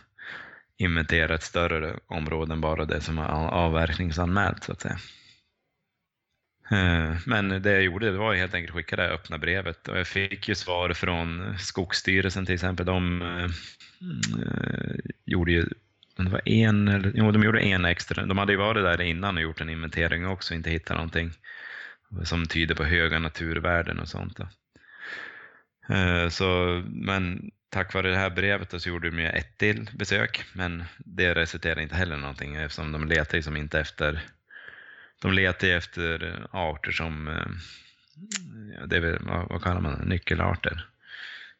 inventerar 0.78 1.36
ett 1.36 1.44
större 1.44 2.00
område 2.08 2.54
än 2.54 2.62
bara 2.62 2.86
det 2.86 3.02
som 3.02 3.20
är 3.20 3.28
avverkningsanmält 3.50 4.64
så 4.64 4.72
att 4.72 4.82
säga. 4.82 4.98
Eh, 6.72 7.16
men 7.26 7.50
det 7.50 7.72
jag 7.72 7.84
gjorde 7.84 8.12
det 8.12 8.18
var 8.18 8.36
helt 8.36 8.54
enkelt 8.54 8.72
att 8.72 8.76
skicka 8.76 8.96
det 8.96 9.10
öppna 9.10 9.38
brevet 9.38 9.88
och 9.88 10.00
jag 10.00 10.08
fick 10.08 10.50
ju 10.50 10.56
svar 10.56 10.94
från 10.94 11.58
Skogsstyrelsen 11.60 12.46
till 12.46 12.56
exempel. 12.56 12.86
De 12.86 13.22
eh, 13.22 13.50
gjorde 15.26 15.52
ju 15.52 15.66
det 16.18 16.30
var 16.30 16.42
en, 16.46 16.88
eller, 16.88 17.12
jo, 17.16 17.32
de 17.32 17.44
gjorde 17.44 17.60
en 17.60 17.86
extra. 17.86 18.26
De 18.26 18.38
hade 18.38 18.54
ju 18.54 18.58
varit 18.58 18.84
där 18.84 19.02
innan 19.02 19.36
och 19.38 19.44
gjort 19.44 19.62
en 19.62 19.70
inventering 19.70 20.28
också 20.28 20.54
och 20.54 20.56
inte 20.56 20.70
hittat 20.70 20.98
någonting 20.98 21.32
som 22.24 22.46
tyder 22.46 22.76
på 22.76 22.84
höga 22.84 23.20
naturvärden 23.20 24.00
och 24.00 24.08
sånt. 24.08 24.38
Då. 24.38 24.48
Eh, 25.96 26.30
så, 26.30 26.82
men 26.88 27.52
tack 27.70 27.94
vare 27.94 28.10
det 28.10 28.18
här 28.18 28.30
brevet 28.30 28.82
så 28.82 28.90
gjorde 28.90 29.10
de 29.10 29.20
ju 29.20 29.28
ett 29.28 29.58
till 29.58 29.90
besök, 29.94 30.44
men 30.54 30.84
det 30.98 31.36
resulterade 31.36 31.84
inte 31.84 31.96
heller 31.96 32.18
någonting 32.18 32.56
eftersom 32.56 32.92
de 32.92 33.08
letar 33.08 33.38
ju 33.38 33.42
som 33.42 33.58
inte 33.58 33.80
efter 33.80 34.24
de 35.22 35.34
letar 35.34 35.68
efter 35.68 36.48
arter 36.52 36.92
som, 36.92 37.28
eh, 37.28 38.86
det 38.86 38.96
är 38.96 39.02
väl, 39.02 39.20
vad, 39.50 39.64
kallar 39.64 39.82
man 39.82 39.94
nyckelarter 39.94 40.88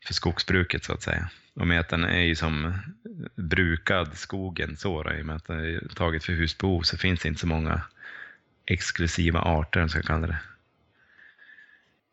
för 0.06 0.14
skogsbruket 0.14 0.84
så 0.84 0.94
att 0.94 1.02
säga. 1.02 1.30
Och 1.54 1.68
med 1.68 1.80
att 1.80 1.90
den 1.90 2.04
är 2.04 2.22
ju 2.22 2.36
som 2.36 2.74
brukad 3.36 4.18
skogen 4.18 4.78
så 4.78 5.12
i 5.12 5.22
och 5.22 5.26
med 5.26 5.36
att 5.36 5.48
den 5.48 5.60
är 5.60 5.88
taget 5.96 6.24
för 6.24 6.34
husbehov 6.34 6.82
så 6.82 6.98
finns 6.98 7.22
det 7.22 7.28
inte 7.28 7.42
så 7.42 7.48
många 7.48 7.82
exklusiva 8.66 9.40
arter, 9.40 9.82
om 9.82 9.90
ska 9.90 10.02
kalla 10.02 10.28
det. 10.28 10.38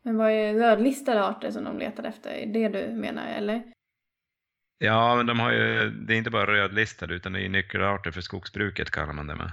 Men 0.03 0.17
vad 0.17 0.31
är 0.31 0.55
rödlistade 0.55 1.25
arter 1.25 1.51
som 1.51 1.65
de 1.65 1.79
letar 1.79 2.05
efter? 2.05 2.31
Är 2.31 2.47
det 2.47 2.69
du 2.69 2.93
menar, 2.93 3.27
eller? 3.27 3.63
Ja, 4.79 5.17
men 5.17 5.27
de 5.27 5.41
har 5.41 5.53
ju, 5.53 5.91
det 5.91 6.15
är 6.15 6.19
inte 6.19 6.31
bara 6.31 6.47
rödlistade 6.47 7.15
utan 7.15 7.33
det 7.33 7.41
är 7.41 7.49
nyckelarter 7.49 8.11
för 8.11 8.21
skogsbruket 8.21 8.91
kallar 8.91 9.13
man 9.13 9.27
det 9.27 9.35
med 9.35 9.51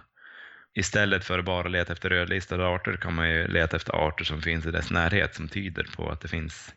istället 0.73 1.25
för 1.25 1.39
att 1.39 1.45
bara 1.45 1.67
leta 1.67 1.93
efter 1.93 2.09
rödlistade 2.09 2.67
arter 2.67 2.97
kan 2.97 3.15
man 3.15 3.29
ju 3.29 3.47
leta 3.47 3.77
efter 3.77 4.07
arter 4.07 4.25
som 4.25 4.41
finns 4.41 4.65
i 4.65 4.71
dess 4.71 4.91
närhet 4.91 5.35
som 5.35 5.47
tyder 5.47 5.87
på 5.95 6.09
att 6.09 6.21
det 6.21 6.27
finns 6.27 6.73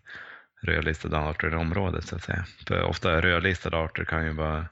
rödlistade 0.62 1.18
arter 1.18 1.52
i 1.52 1.56
området 1.56 2.04
så 2.04 2.16
att 2.16 2.22
säga. 2.22 2.44
För 2.66 2.82
ofta 2.82 3.20
rödlistade 3.20 3.76
arter 3.76 4.04
kan 4.04 4.25
ju 4.25 4.32
vara 4.32 4.66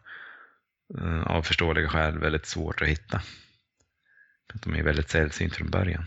eh, 1.01 1.23
av 1.23 1.43
förståeliga 1.43 1.89
skäl 1.89 2.19
väldigt 2.19 2.47
svårt 2.47 2.83
att 2.83 2.89
hitta. 2.89 3.23
För 4.51 4.59
att 4.59 4.63
de 4.63 4.75
är 4.75 4.83
väldigt 4.83 5.11
sällsynta 5.11 5.57
från 5.57 5.71
början. 5.71 6.07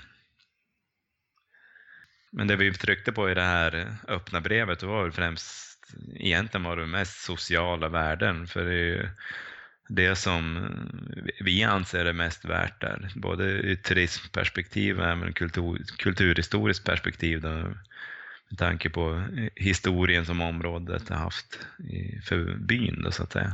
Men 2.32 2.48
det 2.48 2.55
vi 2.55 2.74
tryckte 2.74 3.12
på 3.12 3.29
i 3.29 3.34
det 3.34 3.41
här 3.41 3.96
öppna 4.08 4.41
brevet 4.41 4.84
var 4.84 5.03
väl 5.03 5.12
främst 5.12 5.74
egentligen 6.15 6.63
var 6.63 6.77
det 6.77 6.86
mest 6.86 7.24
sociala 7.24 7.89
värden. 7.89 8.48
För 8.48 8.65
det 8.65 8.72
är 8.72 8.86
ju, 8.86 9.10
det 9.88 10.16
som 10.16 10.58
eh, 10.58 11.34
vi 11.40 11.63
anser 11.63 12.06
är 12.06 12.13
mest 12.13 12.46
värt 12.46 12.82
där, 12.82 13.12
både 13.16 13.44
ur 13.44 13.75
turismperspektiv 13.75 15.00
och 15.00 15.06
även 15.06 15.34
kultur, 15.34 15.84
kulturhistoriskt 15.98 16.86
perspektiv. 16.86 17.42
Då, 17.42 17.50
med 18.50 18.60
tanke 18.60 18.90
på 18.90 19.24
historien 19.56 20.25
som 20.25 20.42
området 20.42 21.10
har 21.10 21.16
haft 21.16 21.68
för 22.24 22.56
byn 22.56 23.02
då, 23.04 23.12
så 23.12 23.24
att 23.24 23.32
säga. 23.32 23.54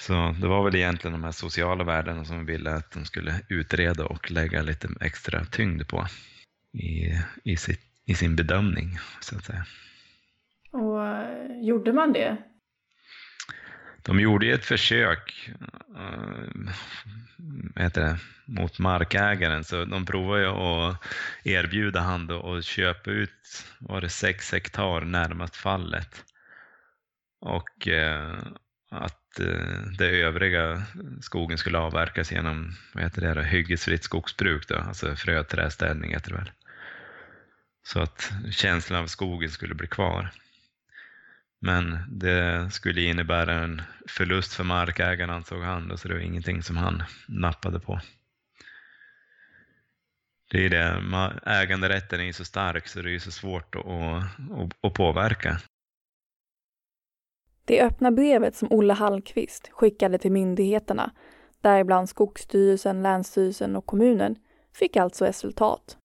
Så 0.00 0.34
det 0.40 0.48
var 0.48 0.64
väl 0.64 0.76
egentligen 0.76 1.12
de 1.12 1.24
här 1.24 1.32
sociala 1.32 1.84
värdena 1.84 2.24
som 2.24 2.46
vi 2.46 2.52
ville 2.52 2.74
att 2.74 2.90
de 2.90 3.04
skulle 3.04 3.40
utreda 3.48 4.06
och 4.06 4.30
lägga 4.30 4.62
lite 4.62 4.88
extra 5.00 5.44
tyngd 5.44 5.88
på 5.88 6.06
i, 6.72 7.12
i, 7.44 7.56
sitt, 7.56 7.80
i 8.04 8.14
sin 8.14 8.36
bedömning, 8.36 8.98
så 9.20 9.36
att 9.36 9.44
säga. 9.44 9.66
Och 10.70 11.06
eh, 11.06 11.60
gjorde 11.60 11.92
man 11.92 12.12
det? 12.12 12.36
De 14.06 14.20
gjorde 14.20 14.46
ett 14.46 14.64
försök 14.64 15.50
äh, 15.96 16.72
heter 17.76 18.00
det, 18.00 18.18
mot 18.46 18.78
markägaren, 18.78 19.64
så 19.64 19.84
de 19.84 20.06
provade 20.06 20.42
ju 20.42 20.48
att 20.48 20.98
erbjuda 21.44 22.00
han 22.00 22.30
att 22.30 22.64
köpa 22.64 23.10
ut 23.10 23.66
var 23.78 24.00
det 24.00 24.08
sex 24.08 24.52
hektar 24.52 25.00
närmast 25.00 25.56
fallet. 25.56 26.24
Och 27.40 27.88
äh, 27.88 28.34
att 28.90 29.40
äh, 29.40 29.80
det 29.98 30.08
övriga 30.08 30.82
skogen 31.20 31.58
skulle 31.58 31.78
avverkas 31.78 32.32
genom 32.32 32.74
vad 32.94 33.04
heter 33.04 33.34
det, 33.34 33.44
hyggesfritt 33.44 34.04
skogsbruk, 34.04 34.68
då, 34.68 34.76
alltså 34.76 35.16
fröträställning 35.16 36.12
heter 36.12 36.30
det 36.30 36.36
väl. 36.36 36.50
Så 37.82 38.00
att 38.00 38.32
känslan 38.50 39.02
av 39.02 39.06
skogen 39.06 39.50
skulle 39.50 39.74
bli 39.74 39.86
kvar. 39.86 40.30
Men 41.60 41.98
det 42.08 42.70
skulle 42.72 43.00
innebära 43.00 43.52
en 43.52 43.82
förlust 44.08 44.54
för 44.54 44.64
markägaren 44.64 45.30
ansåg 45.30 45.62
han, 45.62 45.98
så 45.98 46.08
det 46.08 46.14
var 46.14 46.20
ingenting 46.20 46.62
som 46.62 46.76
han 46.76 47.02
nappade 47.28 47.80
på. 47.80 48.00
Det 50.50 50.66
är 50.66 50.70
det, 50.70 51.02
äganderätten 51.46 52.20
är 52.20 52.32
så 52.32 52.44
stark 52.44 52.88
så 52.88 53.02
det 53.02 53.14
är 53.14 53.18
så 53.18 53.30
svårt 53.30 53.74
att, 53.74 53.86
att, 53.86 54.84
att 54.84 54.94
påverka. 54.94 55.60
Det 57.64 57.82
öppna 57.82 58.10
brevet 58.10 58.56
som 58.56 58.72
Olle 58.72 58.92
Hallqvist 58.92 59.68
skickade 59.72 60.18
till 60.18 60.32
myndigheterna, 60.32 61.10
däribland 61.60 62.08
Skogsstyrelsen, 62.08 63.02
Länsstyrelsen 63.02 63.76
och 63.76 63.86
kommunen, 63.86 64.36
fick 64.74 64.96
alltså 64.96 65.24
resultat. 65.24 65.98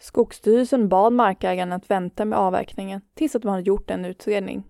Skogsstyrelsen 0.00 0.88
bad 0.88 1.12
markägaren 1.12 1.72
att 1.72 1.90
vänta 1.90 2.24
med 2.24 2.38
avverkningen 2.38 3.00
tills 3.14 3.36
att 3.36 3.44
man 3.44 3.54
hade 3.54 3.66
gjort 3.66 3.90
en 3.90 4.04
utredning. 4.04 4.64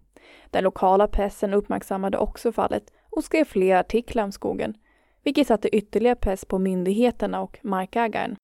Den 0.50 0.64
lokala 0.64 1.08
pressen 1.08 1.54
uppmärksammade 1.54 2.18
också 2.18 2.52
fallet 2.52 2.92
och 3.10 3.24
skrev 3.24 3.44
flera 3.44 3.80
artiklar 3.80 4.24
om 4.24 4.32
skogen, 4.32 4.74
vilket 5.22 5.46
satte 5.46 5.76
ytterligare 5.76 6.16
press 6.16 6.44
på 6.44 6.58
myndigheterna 6.58 7.40
och 7.40 7.58
markägaren. 7.62 8.36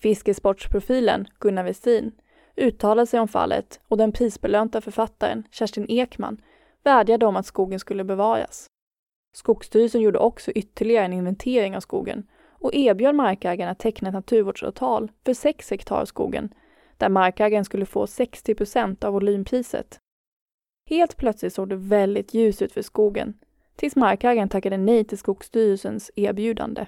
Fiskesportsprofilen 0.00 1.28
Gunnar 1.38 1.64
Westin 1.64 2.12
uttalade 2.56 3.06
sig 3.06 3.20
om 3.20 3.28
fallet 3.28 3.80
och 3.88 3.96
den 3.96 4.12
prisbelönta 4.12 4.80
författaren 4.80 5.44
Kerstin 5.50 5.86
Ekman 5.88 6.40
vädjade 6.84 7.26
om 7.26 7.36
att 7.36 7.46
skogen 7.46 7.78
skulle 7.78 8.04
bevaras. 8.04 8.66
Skogsstyrelsen 9.32 10.00
gjorde 10.00 10.18
också 10.18 10.50
ytterligare 10.50 11.04
en 11.04 11.12
inventering 11.12 11.76
av 11.76 11.80
skogen 11.80 12.26
och 12.60 12.74
erbjöd 12.74 13.14
markägaren 13.14 13.70
att 13.70 13.78
teckna 13.78 14.08
ett 14.08 14.14
naturvårdsavtal 14.14 15.10
för 15.24 15.34
6 15.34 15.70
hektar 15.70 16.04
skogen, 16.04 16.54
där 16.96 17.08
markägaren 17.08 17.64
skulle 17.64 17.86
få 17.86 18.06
60 18.06 18.54
procent 18.54 19.04
av 19.04 19.12
volympriset. 19.12 19.98
Helt 20.90 21.16
plötsligt 21.16 21.54
såg 21.54 21.68
det 21.68 21.76
väldigt 21.76 22.34
ljus 22.34 22.62
ut 22.62 22.72
för 22.72 22.82
skogen, 22.82 23.34
tills 23.76 23.96
markägaren 23.96 24.48
tackade 24.48 24.76
nej 24.76 25.04
till 25.04 25.18
Skogsstyrelsens 25.18 26.10
erbjudande. 26.16 26.86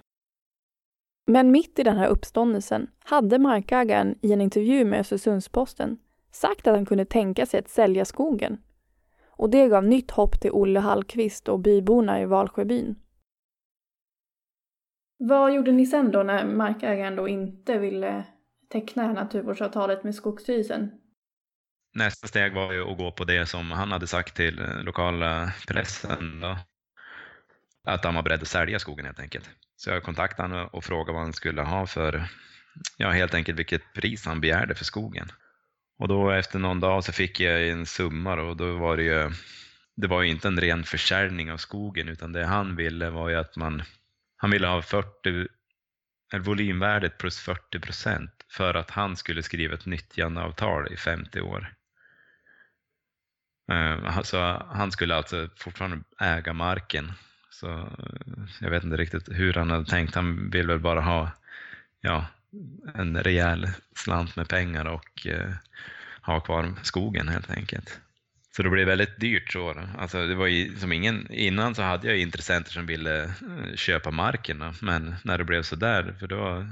Men 1.26 1.50
mitt 1.50 1.78
i 1.78 1.82
den 1.82 1.96
här 1.96 2.08
uppståndelsen 2.08 2.90
hade 2.98 3.38
markägaren 3.38 4.18
i 4.22 4.32
en 4.32 4.40
intervju 4.40 4.84
med 4.84 5.00
Östersundsposten 5.00 5.98
sagt 6.30 6.66
att 6.66 6.74
han 6.74 6.86
kunde 6.86 7.04
tänka 7.04 7.46
sig 7.46 7.60
att 7.60 7.68
sälja 7.68 8.04
skogen. 8.04 8.58
Och 9.26 9.50
det 9.50 9.68
gav 9.68 9.84
nytt 9.84 10.10
hopp 10.10 10.40
till 10.40 10.52
Olle 10.52 10.80
Hallqvist 10.80 11.48
och 11.48 11.60
byborna 11.60 12.20
i 12.20 12.24
Valsjöbyn. 12.24 12.94
Vad 15.18 15.54
gjorde 15.54 15.72
ni 15.72 15.86
sen 15.86 16.10
då 16.10 16.22
när 16.22 16.46
markägaren 16.46 17.16
då 17.16 17.28
inte 17.28 17.78
ville 17.78 18.24
teckna 18.68 19.12
naturvårdsavtalet 19.12 20.04
med 20.04 20.14
Skogsstyrelsen? 20.14 21.01
Nästa 21.94 22.28
steg 22.28 22.54
var 22.54 22.72
ju 22.72 22.90
att 22.90 22.98
gå 22.98 23.12
på 23.12 23.24
det 23.24 23.46
som 23.46 23.70
han 23.70 23.92
hade 23.92 24.06
sagt 24.06 24.36
till 24.36 24.58
eh, 24.58 24.82
lokala 24.82 25.52
pressen. 25.68 26.40
Då. 26.40 26.58
Att 27.84 28.04
han 28.04 28.14
var 28.14 28.22
beredd 28.22 28.42
att 28.42 28.48
sälja 28.48 28.78
skogen 28.78 29.06
helt 29.06 29.20
enkelt. 29.20 29.50
Så 29.76 29.90
jag 29.90 30.02
kontaktade 30.02 30.48
honom 30.48 30.68
och 30.72 30.84
frågade 30.84 31.12
vad 31.12 31.22
han 31.22 31.32
skulle 31.32 31.62
ha 31.62 31.86
för, 31.86 32.24
ja 32.96 33.10
helt 33.10 33.34
enkelt 33.34 33.58
vilket 33.58 33.92
pris 33.94 34.26
han 34.26 34.40
begärde 34.40 34.74
för 34.74 34.84
skogen. 34.84 35.28
Och 35.98 36.08
då 36.08 36.30
efter 36.30 36.58
någon 36.58 36.80
dag 36.80 37.04
så 37.04 37.12
fick 37.12 37.40
jag 37.40 37.68
en 37.68 37.86
summa 37.86 38.34
och 38.42 38.56
då 38.56 38.76
var 38.76 38.96
det 38.96 39.02
ju, 39.02 39.30
det 39.96 40.06
var 40.06 40.22
ju 40.22 40.30
inte 40.30 40.48
en 40.48 40.60
ren 40.60 40.84
försäljning 40.84 41.52
av 41.52 41.56
skogen 41.56 42.08
utan 42.08 42.32
det 42.32 42.44
han 42.44 42.76
ville 42.76 43.10
var 43.10 43.28
ju 43.28 43.36
att 43.36 43.56
man, 43.56 43.82
han 44.36 44.50
ville 44.50 44.66
ha 44.66 44.82
40, 44.82 45.46
volymvärdet 46.38 47.18
plus 47.18 47.40
40 47.40 47.80
procent 47.80 48.30
för 48.50 48.74
att 48.74 48.90
han 48.90 49.16
skulle 49.16 49.42
skriva 49.42 49.74
ett 49.74 49.86
nyttjandeavtal 49.86 50.92
i 50.92 50.96
50 50.96 51.40
år. 51.40 51.74
Eh, 53.70 54.22
så 54.22 54.62
han 54.70 54.92
skulle 54.92 55.14
alltså 55.14 55.48
fortfarande 55.56 56.00
äga 56.20 56.52
marken 56.52 57.12
så 57.50 57.68
eh, 57.68 58.44
jag 58.60 58.70
vet 58.70 58.84
inte 58.84 58.96
riktigt 58.96 59.28
hur 59.28 59.54
han 59.54 59.70
hade 59.70 59.84
tänkt. 59.84 60.14
Han 60.14 60.50
vill 60.50 60.66
väl 60.66 60.78
bara 60.78 61.00
ha 61.00 61.30
ja, 62.00 62.26
en 62.94 63.22
rejäl 63.22 63.68
slant 63.96 64.36
med 64.36 64.48
pengar 64.48 64.84
och 64.84 65.26
eh, 65.26 65.50
ha 66.22 66.40
kvar 66.40 66.74
skogen 66.82 67.28
helt 67.28 67.50
enkelt. 67.50 68.00
Så 68.56 68.62
det 68.62 68.70
blev 68.70 68.86
väldigt 68.86 69.20
dyrt. 69.20 69.52
Så. 69.52 69.74
Alltså, 69.98 70.26
det 70.26 70.34
var 70.34 70.46
ju, 70.46 70.76
som 70.76 70.92
ingen, 70.92 71.32
innan 71.32 71.74
så 71.74 71.82
hade 71.82 72.08
jag 72.08 72.18
intressenter 72.18 72.72
som 72.72 72.86
ville 72.86 73.24
eh, 73.24 73.74
köpa 73.74 74.10
marken, 74.10 74.74
men 74.80 75.14
när 75.24 75.38
det 75.38 75.44
blev 75.44 75.62
så 75.62 75.76
där, 75.76 76.14
för 76.20 76.26
då, 76.26 76.66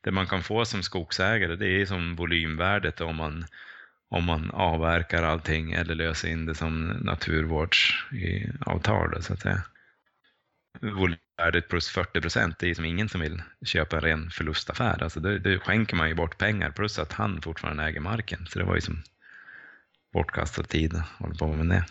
det 0.00 0.10
man 0.10 0.26
kan 0.26 0.42
få 0.42 0.64
som 0.64 0.82
skogsägare 0.82 1.56
det 1.56 1.68
är 1.68 1.86
som 1.86 2.16
volymvärdet 2.16 3.00
om 3.00 3.16
man, 3.16 3.46
om 4.14 4.24
man 4.24 4.50
avverkar 4.50 5.22
allting 5.22 5.72
eller 5.72 5.94
löser 5.94 6.28
in 6.28 6.46
det 6.46 6.54
som 6.54 6.86
naturvårdsavtal. 6.86 9.22
Så 9.22 9.32
att 9.32 9.40
säga 9.40 9.62
volymvärdet 10.80 11.68
plus 11.68 11.88
40 11.88 12.20
procent, 12.20 12.58
det 12.58 12.70
är 12.70 12.74
som 12.74 12.84
ingen 12.84 13.08
som 13.08 13.20
vill 13.20 13.42
köpa 13.64 13.96
en 13.96 14.02
ren 14.02 14.30
förlustaffär. 14.30 15.02
Alltså 15.02 15.20
då, 15.20 15.38
då 15.38 15.58
skänker 15.58 15.96
man 15.96 16.08
ju 16.08 16.14
bort 16.14 16.38
pengar 16.38 16.70
plus 16.70 16.98
att 16.98 17.12
han 17.12 17.42
fortfarande 17.42 17.84
äger 17.84 18.00
marken. 18.00 18.46
Så 18.46 18.58
det 18.58 18.64
var 18.64 18.74
ju 18.74 18.80
som 18.80 19.02
bortkastad 20.12 20.62
tid 20.62 20.94
att 20.94 21.08
hålla 21.08 21.34
på 21.34 21.46
med 21.46 21.66
det. 21.66 21.84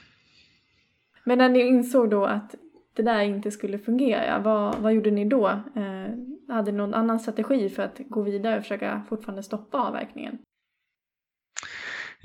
Men 1.23 1.37
när 1.37 1.49
ni 1.49 1.59
insåg 1.59 2.09
då 2.09 2.25
att 2.25 2.55
det 2.93 3.03
där 3.03 3.21
inte 3.21 3.51
skulle 3.51 3.79
fungera, 3.79 4.39
vad, 4.39 4.79
vad 4.79 4.93
gjorde 4.93 5.11
ni 5.11 5.25
då? 5.25 5.47
Eh, 5.49 6.09
hade 6.55 6.71
ni 6.71 6.77
någon 6.77 6.93
annan 6.93 7.19
strategi 7.19 7.69
för 7.69 7.83
att 7.83 7.99
gå 8.09 8.21
vidare 8.21 8.57
och 8.57 8.63
försöka 8.63 9.03
fortfarande 9.09 9.43
stoppa 9.43 9.77
avverkningen? 9.77 10.37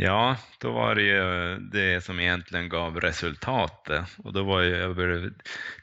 Ja, 0.01 0.37
då 0.59 0.73
var 0.73 0.95
det 0.95 1.03
ju 1.03 1.57
det 1.59 2.05
som 2.05 2.21
egentligen 2.21 2.69
gav 2.69 3.01
resultatet. 3.01 4.05
Och 4.17 4.33
då 4.33 4.43
var 4.43 4.63
jag 4.63 5.33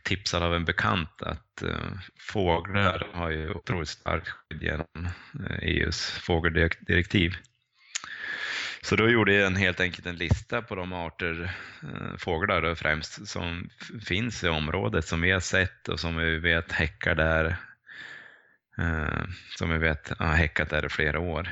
tipsad 0.04 0.44
av 0.44 0.56
en 0.56 0.66
bekant 0.66 1.22
att 1.22 1.62
eh, 1.62 1.92
fåglar 2.20 3.08
har 3.14 3.30
ju 3.30 3.52
otroligt 3.52 3.90
starkt 3.90 4.28
skydd 4.28 4.64
genom 4.64 4.88
eh, 5.50 5.56
e 5.56 5.82
EUs 5.82 6.10
fågeldirektiv. 6.12 7.36
Så 8.82 8.96
då 8.96 9.10
gjorde 9.10 9.34
jag 9.34 9.48
en, 9.48 9.56
helt 9.56 9.80
enkelt 9.80 10.08
en 10.08 10.16
lista 10.16 10.62
på 10.62 10.76
de 10.76 10.94
arter 10.94 11.56
eh, 11.84 12.18
fåglar 12.18 12.62
då 12.62 12.76
främst 12.76 13.28
som 13.28 13.70
finns 14.06 14.44
i 14.44 14.50
området 14.50 15.06
som 15.06 15.22
vi 15.22 15.32
har 15.32 15.40
sett 15.40 15.88
och 15.88 16.00
som 16.00 16.18
vi 16.18 16.40
vet 16.40 16.72
häckar 16.72 17.16
där. 17.16 17.58
som 19.58 19.70
vi 19.70 19.78
vet 19.78 20.10
har 20.20 20.34
häckat 20.34 20.70
där 20.70 20.86
i 20.86 20.90
flera 20.90 21.20
år 21.20 21.50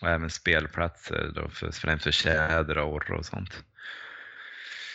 och 0.00 0.08
även 0.08 0.30
spelplatser 0.30 1.32
då 1.34 1.48
för, 1.48 1.70
främst 1.70 2.04
för 2.04 2.10
tjäder 2.10 2.78
och 2.78 2.92
orre 2.92 3.14
och 3.14 3.26
sånt. 3.26 3.64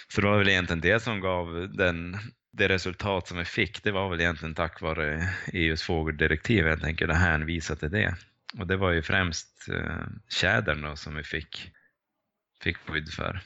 Så 0.07 0.21
det 0.21 0.27
var 0.27 0.38
väl 0.38 0.49
egentligen 0.49 0.81
det 0.81 0.99
som 0.99 1.19
gav 1.19 1.69
den, 1.73 2.17
det 2.51 2.69
resultat 2.69 3.27
som 3.27 3.38
vi 3.38 3.45
fick. 3.45 3.83
Det 3.83 3.91
var 3.91 4.09
väl 4.09 4.21
egentligen 4.21 4.55
tack 4.55 4.81
vare 4.81 5.29
EUs 5.53 5.83
fågeldirektiv 5.83 6.65
helt 6.65 6.83
enkelt 6.83 7.12
att 7.12 7.17
hänvisa 7.17 7.75
till 7.75 7.91
det. 7.91 8.15
Och 8.57 8.67
det 8.67 8.77
var 8.77 8.91
ju 8.91 9.01
främst 9.01 9.69
eh, 9.69 10.07
tjädern 10.29 10.97
som 10.97 11.15
vi 11.15 11.23
fick, 11.23 11.71
fick 12.63 12.77
skydd 12.77 13.13
för. 13.13 13.41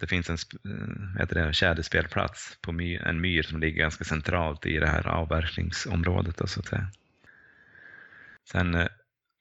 Det 0.00 0.06
finns 0.06 0.30
en 0.30 0.36
eh, 0.64 1.20
heter 1.20 1.46
det, 1.46 1.52
tjäderspelplats 1.52 2.58
på 2.60 2.72
myr, 2.72 3.02
en 3.02 3.20
myr 3.20 3.42
som 3.42 3.60
ligger 3.60 3.78
ganska 3.78 4.04
centralt 4.04 4.66
i 4.66 4.78
det 4.78 4.88
här 4.88 5.06
avverkningsområdet. 5.08 6.36
Då, 6.36 6.46
så 6.46 6.60
att 6.60 6.66
säga. 6.66 6.86
Sen 8.50 8.74
eh, 8.74 8.88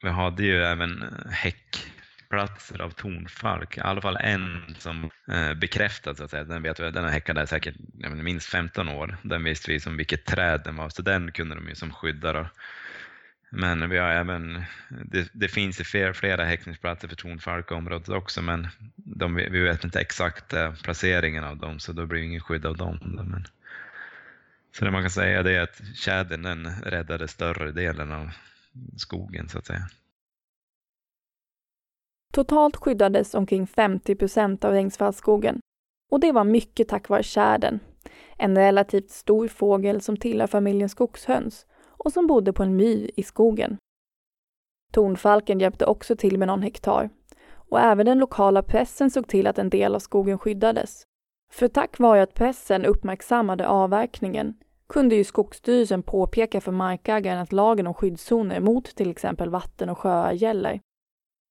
vi 0.04 0.10
hade 0.10 0.44
ju 0.44 0.64
även 0.64 1.04
eh, 1.04 1.32
häckplatser 1.32 2.82
av 2.82 2.90
tornfalk, 2.90 3.78
i 3.78 3.82
alla 3.82 4.02
fall 4.02 4.18
en 4.18 4.76
som 4.78 5.10
eh, 5.32 5.54
bekräftad 5.54 6.16
så 6.16 6.24
att 6.24 6.32
säga. 6.32 6.44
Den, 6.44 6.64
vet 6.64 6.80
vi, 6.80 6.92
den 6.92 7.04
har 7.04 7.12
häckat 7.12 7.36
där 7.36 7.46
säkert 7.46 7.76
menar, 7.94 8.16
minst 8.16 8.50
15 8.50 8.90
år. 8.90 9.18
Den 9.22 9.44
visste 9.44 9.72
vi 9.72 9.80
som 9.80 9.98
vilket 9.98 10.26
träd 10.26 10.62
den 10.64 10.76
var, 10.76 10.90
så 10.90 11.02
den 11.02 11.32
kunde 11.32 11.56
de 11.56 11.70
ju 11.70 11.76
som 11.76 11.92
skydda. 11.92 12.34
Då. 12.34 12.48
Men 13.50 13.90
vi 13.90 13.98
har 13.98 14.10
även, 14.10 14.64
det, 14.90 15.30
det 15.34 15.48
finns 15.48 15.80
ju 15.80 15.84
flera, 15.84 16.14
flera 16.14 16.46
häckningsplatser 16.46 17.08
för 17.08 17.16
tornfalk 17.16 17.72
i 17.72 17.74
området 17.74 18.10
också, 18.10 18.42
men 18.42 18.68
de, 18.96 19.36
vi 19.36 19.60
vet 19.60 19.84
inte 19.84 20.00
exakt 20.00 20.54
placeringen 20.84 21.44
av 21.44 21.58
dem, 21.58 21.80
så 21.80 21.94
då 21.94 22.06
blir 22.06 22.20
det 22.20 22.26
ingen 22.26 22.42
skydd 22.42 22.66
av 22.66 22.78
dem. 22.78 23.00
Men, 23.04 23.46
så 24.78 24.86
det 24.86 24.92
man 24.92 25.04
kan 25.04 25.12
säga 25.12 25.40
är 25.40 25.62
att 25.62 25.82
tjädern 25.96 26.68
räddade 26.86 27.28
större 27.28 27.72
delen 27.72 28.12
av 28.12 28.32
skogen 28.98 29.50
så 29.50 29.58
att 29.58 29.66
säga. 29.66 29.88
Totalt 32.34 32.76
skyddades 32.76 33.34
omkring 33.34 33.68
50 33.68 34.16
procent 34.16 34.66
av 34.66 34.76
Ängsfallsskogen 34.76 35.60
och 36.12 36.20
det 36.20 36.32
var 36.32 36.44
mycket 36.44 36.88
tack 36.88 37.10
vare 37.10 37.24
tjädern, 37.24 37.80
en 38.38 38.58
relativt 38.58 39.10
stor 39.10 39.48
fågel 39.48 40.02
som 40.02 40.18
tillhör 40.18 40.48
familjen 40.48 40.90
skogshöns 40.90 41.66
och 41.86 42.14
som 42.14 42.28
bodde 42.28 42.54
på 42.54 42.64
en 42.64 42.76
myr 42.76 43.12
i 43.16 43.24
skogen. 43.24 43.78
Tornfalken 44.92 45.60
hjälpte 45.60 45.86
också 45.86 46.16
till 46.16 46.38
med 46.38 46.48
någon 46.48 46.64
hektar 46.64 47.10
och 47.46 47.80
även 47.80 48.06
den 48.06 48.20
lokala 48.20 48.64
pressen 48.64 49.12
såg 49.12 49.28
till 49.28 49.48
att 49.48 49.60
en 49.60 49.70
del 49.70 49.96
av 49.96 50.00
skogen 50.00 50.40
skyddades. 50.40 51.04
För 51.52 51.68
tack 51.68 52.00
vare 52.00 52.22
att 52.22 52.34
pressen 52.34 52.86
uppmärksammade 52.86 53.68
avverkningen 53.68 54.54
kunde 54.94 55.16
ju 55.16 55.24
Skogsstyrelsen 55.24 56.04
påpeka 56.04 56.62
för 56.62 56.72
markägaren 56.72 57.40
att 57.40 57.52
lagen 57.52 57.88
om 57.88 57.94
skyddszoner 57.94 58.60
mot 58.60 58.96
till 58.96 59.12
exempel 59.12 59.50
vatten 59.50 59.90
och 59.90 59.98
sjöar 59.98 60.32
gäller. 60.32 60.80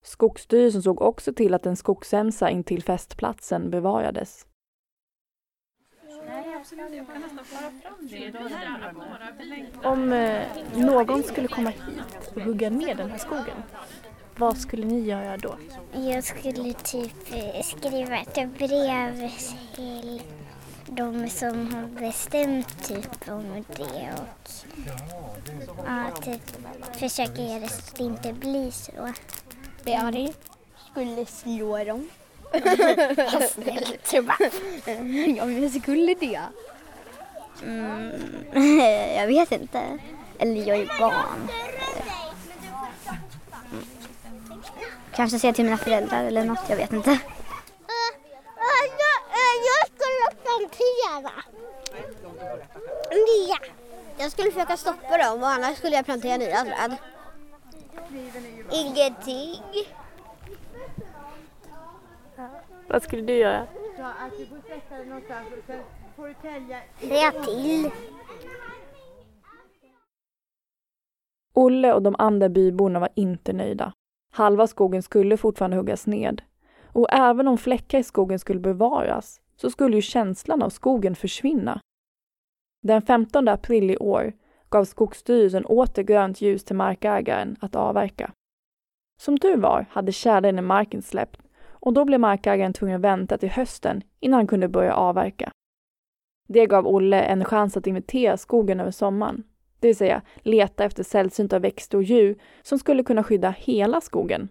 Skogsstyrelsen 0.05 0.83
såg 0.83 1.02
också 1.02 1.33
till 1.33 1.55
att 1.55 1.66
en 1.66 1.76
skogshemsa 1.76 2.50
intill 2.50 2.83
festplatsen 2.83 3.70
bevarades. 3.70 4.46
Om 9.83 10.12
eh, 10.12 10.42
någon 10.76 11.22
skulle 11.22 11.48
komma 11.48 11.70
hit 11.70 12.33
och 12.35 12.42
hugga 12.42 12.70
ner 12.70 12.94
den 12.94 13.11
här 13.11 13.18
skogen, 13.18 13.62
vad 14.37 14.59
skulle 14.59 14.87
ni 14.87 15.00
göra 15.00 15.37
då? 15.37 15.55
Jag 15.92 16.24
skulle 16.24 16.72
typ 16.72 17.33
eh, 17.33 17.62
skriva 17.62 18.16
ett 18.16 18.59
brev 18.59 19.31
till 19.76 20.22
de 20.96 21.31
som 21.31 21.74
har 21.74 22.00
bestämt 22.00 22.88
typ 22.88 23.28
om 23.28 23.64
det 23.76 24.12
och 24.12 24.50
ja, 25.87 26.16
typ 26.22 26.40
försöka 26.96 27.42
göra 27.42 27.68
så 27.68 27.78
att 27.78 27.94
det 27.96 28.05
inte 28.05 28.33
blir 28.33 28.70
så. 28.70 29.12
Jag 29.85 30.35
skulle 30.90 31.26
slå 31.26 31.85
dem. 31.85 32.09
Vad 33.16 33.42
snällt. 33.50 34.12
Ja, 35.37 35.44
men 35.46 35.70
skulle 35.70 36.14
det. 36.14 36.40
Mm, 37.62 38.12
jag 39.16 39.26
vet 39.26 39.52
inte. 39.52 39.98
Eller 40.38 40.68
jag 40.68 40.78
är 40.78 40.98
barn. 40.98 41.48
Mm. 43.70 43.85
Kanske 45.14 45.38
säga 45.38 45.52
till 45.52 45.64
mina 45.64 45.76
föräldrar 45.76 46.24
eller 46.24 46.44
något, 46.44 46.68
jag 46.68 46.76
vet 46.76 46.92
inte. 46.92 47.11
Jag 49.64 49.87
skulle 49.87 50.22
plantera. 51.20 51.33
Ja. 53.48 53.57
Jag 54.18 54.31
skulle 54.31 54.51
försöka 54.51 54.77
stoppa 54.77 55.18
dem 55.18 55.42
och 55.42 55.48
annars 55.48 55.77
skulle 55.77 55.96
jag 55.96 56.05
plantera 56.05 56.37
nya 56.37 56.64
träd. 56.64 56.96
Ingenting. 58.70 59.62
Vad 62.88 63.03
skulle 63.03 63.22
du 63.22 63.37
göra? 63.37 63.66
Säga 67.01 67.33
till. 67.33 67.90
Olle 71.55 71.92
och 71.92 72.03
de 72.03 72.16
andra 72.18 72.48
byborna 72.48 73.01
var 73.01 73.09
inte 73.14 73.53
nöjda. 73.53 73.92
Halva 74.33 74.66
skogen 74.66 75.03
skulle 75.03 75.37
fortfarande 75.37 75.77
huggas 75.77 76.07
ned. 76.07 76.42
Och 76.85 77.07
även 77.12 77.48
om 77.48 77.59
fläckar 77.59 77.98
i 77.98 78.03
skogen 78.03 78.38
skulle 78.38 78.61
bevaras 78.61 79.41
så 79.62 79.70
skulle 79.70 79.96
ju 79.96 80.03
känslan 80.03 80.62
av 80.62 80.70
skogen 80.70 81.14
försvinna. 81.16 81.81
Den 82.83 83.03
15 83.03 83.48
april 83.48 83.90
i 83.90 83.96
år 83.96 84.33
gav 84.68 84.85
Skogsstyrelsen 84.85 85.66
åter 85.66 86.03
grönt 86.03 86.40
ljus 86.40 86.64
till 86.64 86.77
markägaren 86.77 87.57
att 87.61 87.77
avverka. 87.77 88.33
Som 89.20 89.38
tur 89.38 89.57
var 89.57 89.87
hade 89.90 90.12
tjädern 90.12 90.59
i 90.59 90.62
marken 90.62 91.03
släppt 91.03 91.40
och 91.68 91.92
då 91.92 92.05
blev 92.05 92.20
markägaren 92.20 92.72
tvungen 92.72 92.96
att 92.96 93.03
vänta 93.03 93.38
till 93.38 93.51
hösten 93.51 94.03
innan 94.20 94.38
han 94.38 94.46
kunde 94.46 94.68
börja 94.68 94.94
avverka. 94.94 95.51
Det 96.48 96.66
gav 96.66 96.87
Olle 96.87 97.22
en 97.22 97.44
chans 97.44 97.77
att 97.77 97.87
inventera 97.87 98.37
skogen 98.37 98.81
över 98.81 98.90
sommaren, 98.90 99.44
det 99.81 99.87
vill 99.87 99.96
säga 99.96 100.22
leta 100.42 100.85
efter 100.85 101.03
sällsynta 101.03 101.59
växter 101.59 101.98
och 101.98 102.05
djur 102.05 102.38
som 102.62 102.79
skulle 102.79 103.03
kunna 103.03 103.22
skydda 103.22 103.51
hela 103.51 104.01
skogen. 104.01 104.48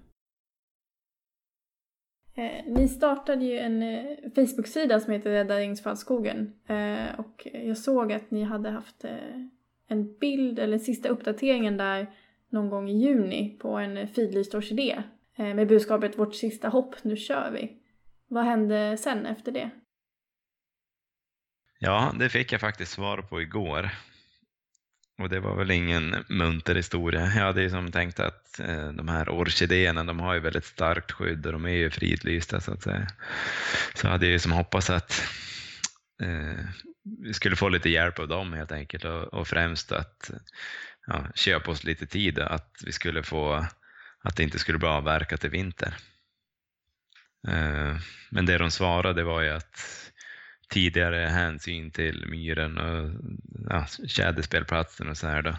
Eh, 2.42 2.66
ni 2.66 2.88
startade 2.88 3.46
ju 3.46 3.58
en 3.58 3.84
eh, 3.84 4.18
Facebook-sida 4.36 5.00
som 5.00 5.14
heter 5.14 5.30
Rädda 5.30 5.58
Ringsfallsskogen 5.58 6.54
eh, 6.68 7.20
och 7.20 7.48
jag 7.54 7.78
såg 7.78 8.14
att 8.14 8.32
ni 8.32 8.44
hade 8.44 8.70
haft 8.70 9.04
eh, 9.04 9.12
en 9.88 10.18
bild, 10.18 10.60
eller 10.60 10.78
sista 10.78 11.10
uppdateringen 11.10 11.78
där 11.78 12.14
någon 12.50 12.70
gång 12.70 12.90
i 12.90 12.98
juni 12.98 13.58
på 13.62 13.70
en 13.70 14.08
fridlyst 14.08 14.56
orkidé 14.56 15.04
eh, 15.36 15.54
med 15.56 15.68
budskapet 15.68 16.18
Vårt 16.18 16.36
sista 16.36 16.70
hopp, 16.70 17.04
nu 17.04 17.18
kör 17.18 17.52
vi. 17.52 17.78
Vad 18.28 18.44
hände 18.44 18.98
sen 18.98 19.26
efter 19.26 19.52
det? 19.52 19.70
Ja, 21.80 22.14
det 22.20 22.30
fick 22.30 22.52
jag 22.52 22.62
faktiskt 22.62 22.92
svar 22.92 23.18
på 23.22 23.42
igår. 23.42 23.90
Och 25.22 25.30
det 25.30 25.40
var 25.40 25.56
väl 25.56 25.72
ingen 25.72 26.26
munter 26.28 26.76
historia. 26.76 27.22
Jag 27.22 27.46
hade 27.46 27.62
ju 27.62 27.70
som 27.70 27.92
tänkt 27.92 28.20
att 28.20 28.60
eh, 28.60 28.92
de 28.92 29.08
här 29.08 29.30
orkidéerna, 29.30 30.04
de 30.04 30.20
har 30.20 30.34
ju 30.34 30.40
väldigt 30.40 30.66
starkt 30.66 31.12
skydd 31.12 31.46
och 31.46 31.52
de 31.52 31.66
är 31.66 31.70
ju 31.70 31.90
fridlysta 31.90 32.62
så 32.62 32.74
att 32.74 32.84
säga. 32.84 33.08
Så 33.94 34.06
jag 34.08 34.12
hade 34.12 34.28
ju 34.28 34.40
som 34.40 34.52
hoppats 34.52 34.90
att 34.90 35.24
eh, 36.22 36.66
vi 37.24 37.34
skulle 37.34 37.56
få 37.56 37.70
lite 37.70 37.90
hjälp 37.90 38.20
av 38.20 38.28
dem 38.28 38.54
helt 38.54 38.72
enkelt 38.72 39.06
och, 39.06 39.34
och 39.34 39.48
främst 39.48 39.92
att 39.92 40.32
ja, 41.08 41.26
köpa 41.36 41.72
oss 41.72 41.84
lite 41.84 42.06
tid, 42.06 42.40
att 42.40 42.82
vi 42.86 42.92
skulle 42.92 43.24
få, 43.24 43.66
att 44.24 44.36
det 44.36 44.44
inte 44.44 44.60
skulle 44.60 44.78
bli 44.78 44.88
avverkat 44.88 45.46
i 45.46 45.48
vinter. 45.48 45.96
Eh, 47.48 47.96
men 48.30 48.46
det 48.46 48.58
de 48.58 48.72
svarade 48.72 49.24
var 49.24 49.42
ju 49.42 49.50
att 49.50 50.11
tidigare 50.72 51.28
hänsyn 51.28 51.92
till 51.92 52.26
myren 52.28 52.78
och 52.78 53.12
ja, 53.70 53.86
tjäderspelplatsen 54.08 55.10
och 55.10 55.18
så 55.18 55.28
här 55.28 55.42
då. 55.42 55.56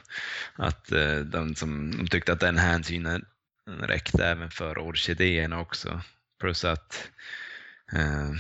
Att 0.54 0.92
eh, 0.92 1.16
de, 1.16 1.54
som, 1.54 1.96
de 1.96 2.06
tyckte 2.08 2.32
att 2.32 2.40
den 2.40 2.58
hänsynen 2.58 3.24
räckte 3.80 4.26
även 4.26 4.50
för 4.50 4.78
orkidéerna 4.78 5.60
också. 5.60 6.00
Plus 6.40 6.64
att 6.64 7.10
eh, 7.92 8.30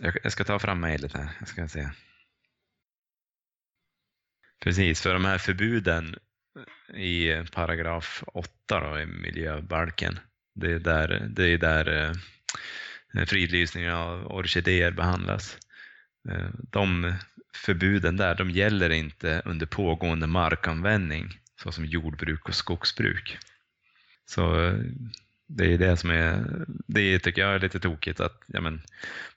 jag, 0.00 0.16
jag 0.22 0.32
ska 0.32 0.44
ta 0.44 0.58
fram 0.58 0.80
mejlet 0.80 1.12
här, 1.12 1.28
jag 1.38 1.48
ska 1.48 1.68
se. 1.68 1.88
Precis, 4.62 5.02
för 5.02 5.12
de 5.12 5.24
här 5.24 5.38
förbuden 5.38 6.18
i 6.94 7.32
paragraf 7.52 8.24
8 8.26 8.80
då, 8.80 9.00
i 9.00 9.06
miljöbalken, 9.06 10.18
det 10.54 10.72
är 10.72 10.78
där, 10.78 11.26
det 11.30 11.44
är 11.44 11.58
där 11.58 12.14
eh, 13.14 13.24
fridlysningen 13.26 13.94
av 13.94 14.26
orkidéer 14.26 14.90
behandlas. 14.90 15.58
Eh, 16.30 16.48
de 16.70 17.14
förbuden 17.54 18.16
där, 18.16 18.34
de 18.34 18.50
gäller 18.50 18.90
inte 18.90 19.42
under 19.44 19.66
pågående 19.66 20.26
markanvändning 20.26 21.40
såsom 21.62 21.84
jordbruk 21.84 22.48
och 22.48 22.54
skogsbruk. 22.54 23.38
Så 24.26 24.64
eh, 24.64 24.78
det 25.46 25.74
är 25.74 25.78
det 25.78 25.96
som 25.96 26.10
är, 26.10 26.44
det 26.86 27.18
tycker 27.18 27.42
jag 27.42 27.54
är 27.54 27.58
lite 27.58 27.80
tokigt 27.80 28.20
att 28.20 28.42
ja, 28.46 28.60
men, 28.60 28.82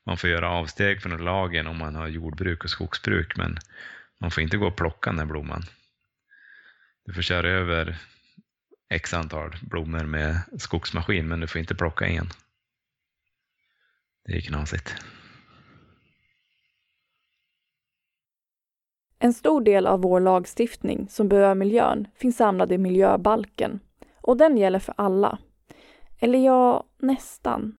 man 0.03 0.17
får 0.17 0.29
göra 0.29 0.49
avsteg 0.49 1.01
från 1.01 1.25
lagen 1.25 1.67
om 1.67 1.77
man 1.77 1.95
har 1.95 2.07
jordbruk 2.07 2.63
och 2.63 2.69
skogsbruk 2.69 3.37
men 3.37 3.57
man 4.19 4.31
får 4.31 4.43
inte 4.43 4.57
gå 4.57 4.67
och 4.67 4.77
plocka 4.77 5.09
den 5.09 5.19
här 5.19 5.25
blomman. 5.25 5.63
Du 7.05 7.13
får 7.13 7.21
köra 7.21 7.49
över 7.49 7.97
x 8.89 9.13
antal 9.13 9.57
blommor 9.61 10.03
med 10.03 10.39
skogsmaskin 10.57 11.27
men 11.27 11.39
du 11.39 11.47
får 11.47 11.59
inte 11.59 11.75
plocka 11.75 12.05
en. 12.05 12.29
Det 14.25 14.37
är 14.37 14.41
knasigt. 14.41 14.95
En 19.19 19.33
stor 19.33 19.61
del 19.61 19.87
av 19.87 20.01
vår 20.01 20.19
lagstiftning 20.19 21.07
som 21.09 21.27
berör 21.27 21.55
miljön 21.55 22.07
finns 22.15 22.37
samlad 22.37 22.71
i 22.71 22.77
miljöbalken 22.77 23.79
och 24.21 24.37
den 24.37 24.57
gäller 24.57 24.79
för 24.79 24.93
alla. 24.97 25.37
Eller 26.19 26.39
ja, 26.39 26.83
nästan. 26.97 27.75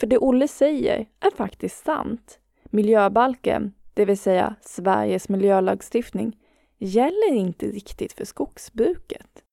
För 0.00 0.06
det 0.06 0.18
Olle 0.18 0.48
säger 0.48 1.06
är 1.20 1.36
faktiskt 1.36 1.84
sant. 1.84 2.38
Miljöbalken, 2.64 3.72
det 3.94 4.04
vill 4.04 4.18
säga 4.18 4.54
Sveriges 4.60 5.28
miljölagstiftning, 5.28 6.36
gäller 6.78 7.32
inte 7.32 7.66
riktigt 7.66 8.12
för 8.12 8.24
skogsbruket. 8.24 9.44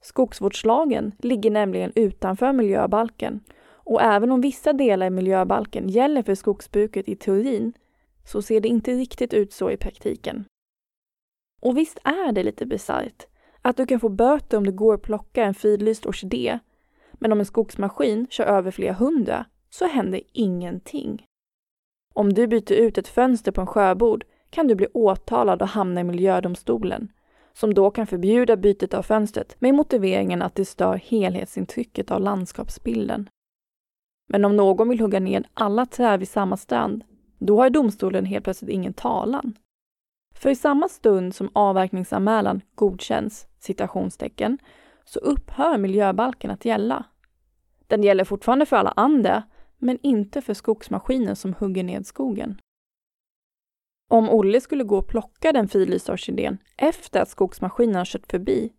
Skogsvårdslagen 0.00 1.12
ligger 1.18 1.50
nämligen 1.50 1.92
utanför 1.94 2.52
miljöbalken 2.52 3.40
och 3.66 4.02
även 4.02 4.30
om 4.32 4.40
vissa 4.40 4.72
delar 4.72 5.06
i 5.06 5.10
miljöbalken 5.10 5.88
gäller 5.88 6.22
för 6.22 6.34
skogsbruket 6.34 7.08
i 7.08 7.16
teorin 7.16 7.72
så 8.24 8.42
ser 8.42 8.60
det 8.60 8.68
inte 8.68 8.92
riktigt 8.92 9.34
ut 9.34 9.52
så 9.52 9.70
i 9.70 9.76
praktiken. 9.76 10.44
Och 11.62 11.78
visst 11.78 11.98
är 12.04 12.32
det 12.32 12.42
lite 12.42 12.66
bisarrt 12.66 13.26
att 13.62 13.76
du 13.76 13.86
kan 13.86 14.00
få 14.00 14.08
böter 14.08 14.56
om 14.56 14.66
du 14.66 14.72
går 14.72 14.94
och 14.94 15.02
plockar 15.02 15.42
en 15.42 15.54
fridlyst 15.54 16.06
orkidé, 16.06 16.58
men 17.12 17.32
om 17.32 17.40
en 17.40 17.46
skogsmaskin 17.46 18.26
kör 18.30 18.44
över 18.44 18.70
flera 18.70 18.92
hundra 18.92 19.46
så 19.70 19.86
händer 19.86 20.20
ingenting. 20.32 21.26
Om 22.14 22.32
du 22.32 22.46
byter 22.46 22.72
ut 22.72 22.98
ett 22.98 23.08
fönster 23.08 23.52
på 23.52 23.60
en 23.60 23.66
sjöbord 23.66 24.24
kan 24.50 24.66
du 24.68 24.74
bli 24.74 24.86
åtalad 24.94 25.62
och 25.62 25.68
hamna 25.68 26.00
i 26.00 26.04
miljödomstolen, 26.04 27.12
som 27.52 27.74
då 27.74 27.90
kan 27.90 28.06
förbjuda 28.06 28.56
bytet 28.56 28.94
av 28.94 29.02
fönstret 29.02 29.56
med 29.58 29.74
motiveringen 29.74 30.42
att 30.42 30.54
det 30.54 30.64
stör 30.64 30.96
helhetsintrycket 30.96 32.10
av 32.10 32.20
landskapsbilden. 32.20 33.28
Men 34.28 34.44
om 34.44 34.56
någon 34.56 34.88
vill 34.88 35.00
hugga 35.00 35.20
ner 35.20 35.44
alla 35.54 35.86
träd 35.86 36.18
vid 36.18 36.28
samma 36.28 36.56
strand 36.56 37.04
då 37.46 37.62
har 37.62 37.70
domstolen 37.70 38.24
helt 38.24 38.44
plötsligt 38.44 38.70
ingen 38.70 38.94
talan. 38.94 39.58
För 40.34 40.50
i 40.50 40.56
samma 40.56 40.88
stund 40.88 41.34
som 41.34 41.50
avverkningsanmälan 41.52 42.60
godkänns, 42.74 43.46
citationstecken, 43.58 44.58
så 45.04 45.18
upphör 45.18 45.78
miljöbalken 45.78 46.50
att 46.50 46.64
gälla. 46.64 47.04
Den 47.86 48.02
gäller 48.02 48.24
fortfarande 48.24 48.66
för 48.66 48.76
alla 48.76 48.92
andra, 48.96 49.42
men 49.78 49.98
inte 50.02 50.42
för 50.42 50.54
skogsmaskiner 50.54 51.34
som 51.34 51.54
hugger 51.54 51.84
ned 51.84 52.06
skogen. 52.06 52.60
Om 54.10 54.30
Olle 54.30 54.60
skulle 54.60 54.84
gå 54.84 54.98
och 54.98 55.08
plocka 55.08 55.52
den 55.52 55.68
fridlysta 55.68 56.12
orkidén 56.12 56.58
efter 56.76 57.20
att 57.20 57.28
skogsmaskinen 57.28 57.94
har 57.94 58.04
kört 58.04 58.30
förbi, 58.30 58.72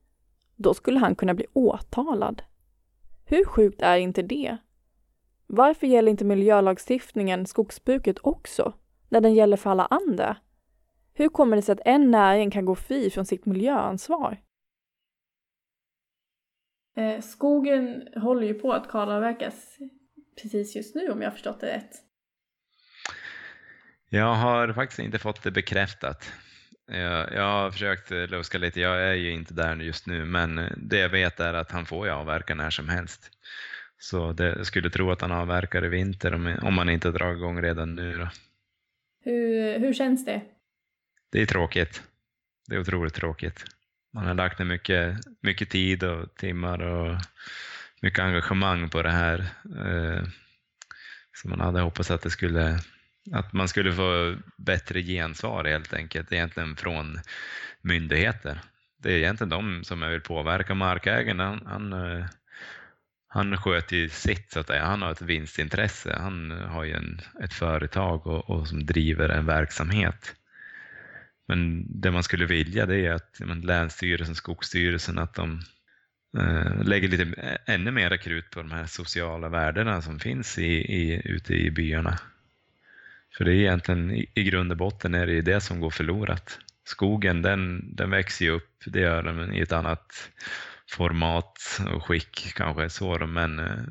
då 0.55 0.73
skulle 0.73 0.99
han 0.99 1.15
kunna 1.15 1.33
bli 1.33 1.45
åtalad. 1.53 2.41
Hur 3.25 3.45
sjukt 3.45 3.81
är 3.81 3.97
inte 3.97 4.21
det? 4.21 4.57
Varför 5.47 5.87
gäller 5.87 6.11
inte 6.11 6.25
miljölagstiftningen 6.25 7.45
skogsbruket 7.45 8.17
också, 8.21 8.73
när 9.09 9.21
den 9.21 9.33
gäller 9.33 9.57
för 9.57 9.69
alla 9.69 9.85
andra? 9.85 10.37
Hur 11.13 11.29
kommer 11.29 11.55
det 11.55 11.61
sig 11.61 11.73
att 11.73 11.81
en 11.85 12.11
näring 12.11 12.51
kan 12.51 12.65
gå 12.65 12.75
fri 12.75 13.09
från 13.09 13.25
sitt 13.25 13.45
miljöansvar? 13.45 14.41
Eh, 16.97 17.21
skogen 17.21 18.07
håller 18.15 18.47
ju 18.47 18.53
på 18.53 18.73
att 18.73 18.89
kalavverkas 18.89 19.77
precis 20.41 20.75
just 20.75 20.95
nu 20.95 21.09
om 21.09 21.21
jag 21.21 21.29
har 21.29 21.33
förstått 21.33 21.59
det 21.59 21.67
rätt. 21.67 21.91
Jag 24.09 24.33
har 24.33 24.73
faktiskt 24.73 24.99
inte 24.99 25.19
fått 25.19 25.43
det 25.43 25.51
bekräftat. 25.51 26.31
Jag, 26.87 27.33
jag 27.33 27.43
har 27.43 27.71
försökt 27.71 28.11
luska 28.11 28.57
lite, 28.57 28.81
jag 28.81 29.03
är 29.03 29.13
ju 29.13 29.31
inte 29.31 29.53
där 29.53 29.75
just 29.75 30.07
nu, 30.07 30.25
men 30.25 30.61
det 30.77 30.97
jag 30.97 31.09
vet 31.09 31.39
är 31.39 31.53
att 31.53 31.71
han 31.71 31.85
får 31.85 32.07
ju 32.07 32.13
avverka 32.13 32.55
när 32.55 32.69
som 32.69 32.89
helst. 32.89 33.31
Så 34.05 34.33
det, 34.33 34.65
skulle 34.65 34.89
tro 34.89 35.11
att 35.11 35.21
han 35.21 35.31
avverkar 35.31 35.85
i 35.85 35.87
vinter 35.87 36.33
om, 36.33 36.55
om 36.61 36.73
man 36.73 36.89
inte 36.89 37.11
drar 37.11 37.33
igång 37.33 37.61
redan 37.61 37.95
nu. 37.95 38.17
Då. 38.17 38.29
Hur, 39.23 39.79
hur 39.79 39.93
känns 39.93 40.25
det? 40.25 40.41
Det 41.31 41.41
är 41.41 41.45
tråkigt. 41.45 42.03
Det 42.67 42.75
är 42.75 42.79
otroligt 42.79 43.13
tråkigt. 43.13 43.65
Man 44.13 44.25
har 44.25 44.33
lagt 44.33 44.59
ner 44.59 44.65
mycket, 44.65 45.17
mycket 45.41 45.69
tid 45.69 46.03
och 46.03 46.35
timmar 46.35 46.81
och 46.81 47.17
mycket 48.01 48.19
engagemang 48.19 48.89
på 48.89 49.01
det 49.01 49.11
här. 49.11 49.39
Eh, 49.79 50.23
så 51.33 51.49
man 51.49 51.59
hade 51.59 51.81
hoppats 51.81 52.11
att 52.11 52.21
det 52.21 52.29
skulle 52.29 52.79
att 53.31 53.53
man 53.53 53.67
skulle 53.67 53.93
få 53.93 54.35
bättre 54.57 55.01
gensvar 55.01 55.65
helt 55.65 55.93
enkelt, 55.93 56.31
egentligen 56.31 56.75
från 56.75 57.19
myndigheter. 57.81 58.61
Det 58.97 59.13
är 59.13 59.17
egentligen 59.17 59.49
de 59.49 59.83
som 59.83 60.01
jag 60.01 60.09
vill 60.09 60.21
påverka. 60.21 60.75
Markägaren, 60.75 61.39
han, 61.39 61.65
han, 61.65 61.93
eh, 61.93 62.25
han 63.35 63.57
sköter 63.57 63.95
ju 63.95 64.09
sitt, 64.09 64.51
så 64.51 64.59
att 64.59 64.67
säga. 64.67 64.85
han 64.85 65.01
har 65.01 65.11
ett 65.11 65.21
vinstintresse. 65.21 66.15
Han 66.19 66.51
har 66.51 66.83
ju 66.83 66.93
en, 66.93 67.21
ett 67.43 67.53
företag 67.53 68.27
och, 68.27 68.49
och 68.49 68.67
som 68.67 68.85
driver 68.85 69.29
en 69.29 69.45
verksamhet. 69.45 70.35
Men 71.47 71.85
det 72.01 72.11
man 72.11 72.23
skulle 72.23 72.45
vilja 72.45 72.85
det 72.85 73.05
är 73.05 73.11
att 73.11 73.39
men, 73.39 73.61
Länsstyrelsen, 73.61 74.35
Skogsstyrelsen, 74.35 75.19
att 75.19 75.33
de 75.33 75.61
eh, 76.37 76.83
lägger 76.83 77.07
lite 77.07 77.23
eh, 77.23 77.73
ännu 77.75 77.91
mer 77.91 78.17
krut 78.17 78.49
på 78.49 78.59
de 78.59 78.71
här 78.71 78.85
sociala 78.85 79.49
värdena 79.49 80.01
som 80.01 80.19
finns 80.19 80.57
i, 80.57 80.71
i, 80.73 81.21
ute 81.25 81.53
i 81.53 81.71
byarna. 81.71 82.19
För 83.37 83.45
det 83.45 83.51
är 83.51 83.55
egentligen 83.55 84.11
i 84.11 84.43
grund 84.43 84.71
och 84.71 84.77
botten 84.77 85.15
är 85.15 85.27
det 85.27 85.41
det 85.41 85.61
som 85.61 85.79
går 85.79 85.89
förlorat. 85.89 86.59
Skogen 86.85 87.41
den, 87.41 87.95
den 87.95 88.09
växer 88.09 88.45
ju 88.45 88.51
upp, 88.51 88.83
det 88.85 88.99
gör 88.99 89.23
den 89.23 89.53
i 89.53 89.59
ett 89.59 89.71
annat 89.71 90.29
format 90.91 91.79
och 91.93 92.05
skick 92.05 92.53
kanske 92.55 92.89
så, 92.89 93.27
men 93.27 93.59
eh, 93.59 93.83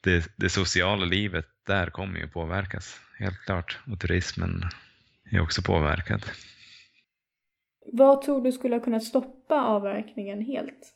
det, 0.00 0.32
det 0.36 0.48
sociala 0.48 1.04
livet 1.04 1.46
där 1.66 1.90
kommer 1.90 2.18
ju 2.20 2.28
påverkas, 2.28 3.00
helt 3.18 3.40
klart. 3.40 3.78
Och 3.86 4.00
turismen 4.00 4.62
är 5.30 5.40
också 5.40 5.62
påverkad. 5.62 6.24
Vad 7.92 8.22
tror 8.22 8.44
du 8.44 8.52
skulle 8.52 8.76
ha 8.76 8.80
kunnat 8.80 9.04
stoppa 9.04 9.54
avverkningen 9.54 10.40
helt? 10.40 10.94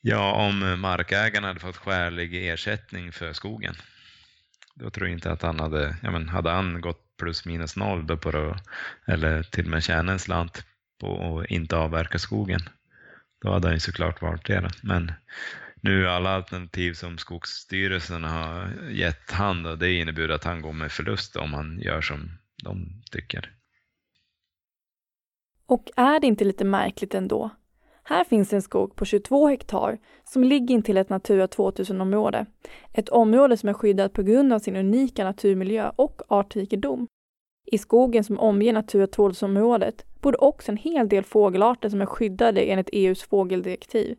Ja, 0.00 0.46
om 0.46 0.80
markägarna 0.80 1.46
hade 1.46 1.60
fått 1.60 1.76
skälig 1.76 2.48
ersättning 2.48 3.12
för 3.12 3.32
skogen. 3.32 3.74
Då 4.74 4.90
tror 4.90 5.08
jag 5.08 5.16
inte 5.16 5.32
att 5.32 5.42
han 5.42 5.60
hade, 5.60 5.96
ja 6.02 6.10
men 6.10 6.28
hade 6.28 6.50
han 6.50 6.80
gått 6.80 7.16
plus 7.18 7.44
minus 7.44 7.76
noll 7.76 8.06
då 8.06 8.16
på 8.16 8.30
det, 8.30 8.58
eller 9.06 9.42
till 9.42 9.64
och 9.64 9.70
med 9.70 9.82
tjäna 9.82 10.12
en 10.12 10.18
slant 10.18 10.64
på 11.00 11.38
att 11.38 11.50
inte 11.50 11.76
avverka 11.76 12.18
skogen, 12.18 12.60
då 13.42 13.50
hade 13.50 13.68
han 13.68 13.76
ju 13.76 13.80
såklart 13.80 14.22
valt 14.22 14.46
det. 14.46 14.70
Men 14.82 15.12
nu 15.80 16.08
alla 16.08 16.30
alternativ 16.30 16.92
som 16.92 17.18
Skogsstyrelsen 17.18 18.24
har 18.24 18.70
gett 18.90 19.30
han, 19.30 19.62
då, 19.62 19.76
det 19.76 19.92
innebär 19.92 20.28
att 20.28 20.44
han 20.44 20.62
går 20.62 20.72
med 20.72 20.92
förlust 20.92 21.36
om 21.36 21.54
han 21.54 21.78
gör 21.80 22.00
som 22.00 22.30
de 22.64 23.02
tycker. 23.10 23.52
Och 25.66 25.90
är 25.96 26.20
det 26.20 26.26
inte 26.26 26.44
lite 26.44 26.64
märkligt 26.64 27.14
ändå 27.14 27.50
här 28.08 28.24
finns 28.24 28.52
en 28.52 28.62
skog 28.62 28.96
på 28.96 29.04
22 29.04 29.48
hektar 29.48 29.98
som 30.24 30.44
ligger 30.44 30.74
intill 30.74 30.96
ett 30.96 31.08
Natura 31.08 31.46
2000-område. 31.46 32.46
Ett 32.92 33.08
område 33.08 33.56
som 33.56 33.68
är 33.68 33.72
skyddat 33.72 34.12
på 34.12 34.22
grund 34.22 34.52
av 34.52 34.58
sin 34.58 34.76
unika 34.76 35.24
naturmiljö 35.24 35.90
och 35.96 36.22
artrikedom. 36.28 37.06
I 37.72 37.78
skogen 37.78 38.24
som 38.24 38.38
omger 38.38 38.72
Natura 38.72 39.06
2000-området 39.06 40.04
bor 40.20 40.32
det 40.32 40.38
också 40.38 40.72
en 40.72 40.76
hel 40.76 41.08
del 41.08 41.24
fågelarter 41.24 41.88
som 41.88 42.00
är 42.00 42.06
skyddade 42.06 42.60
enligt 42.60 42.88
EUs 42.92 43.22
fågeldirektiv. 43.22 44.16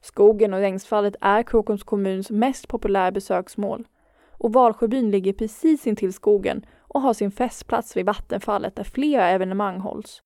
Skogen 0.00 0.54
och 0.54 0.60
regnsfallet 0.60 1.16
är 1.20 1.42
Krokoms 1.42 1.82
kommuns 1.82 2.30
mest 2.30 2.68
populära 2.68 3.10
besöksmål. 3.10 3.86
Och 4.30 4.52
Valsjöbyn 4.52 5.10
ligger 5.10 5.32
precis 5.32 5.86
intill 5.86 6.12
skogen 6.12 6.66
och 6.78 7.00
har 7.00 7.14
sin 7.14 7.30
festplats 7.30 7.96
vid 7.96 8.06
vattenfallet 8.06 8.76
där 8.76 8.84
flera 8.84 9.28
evenemang 9.28 9.80
hålls. 9.80 10.22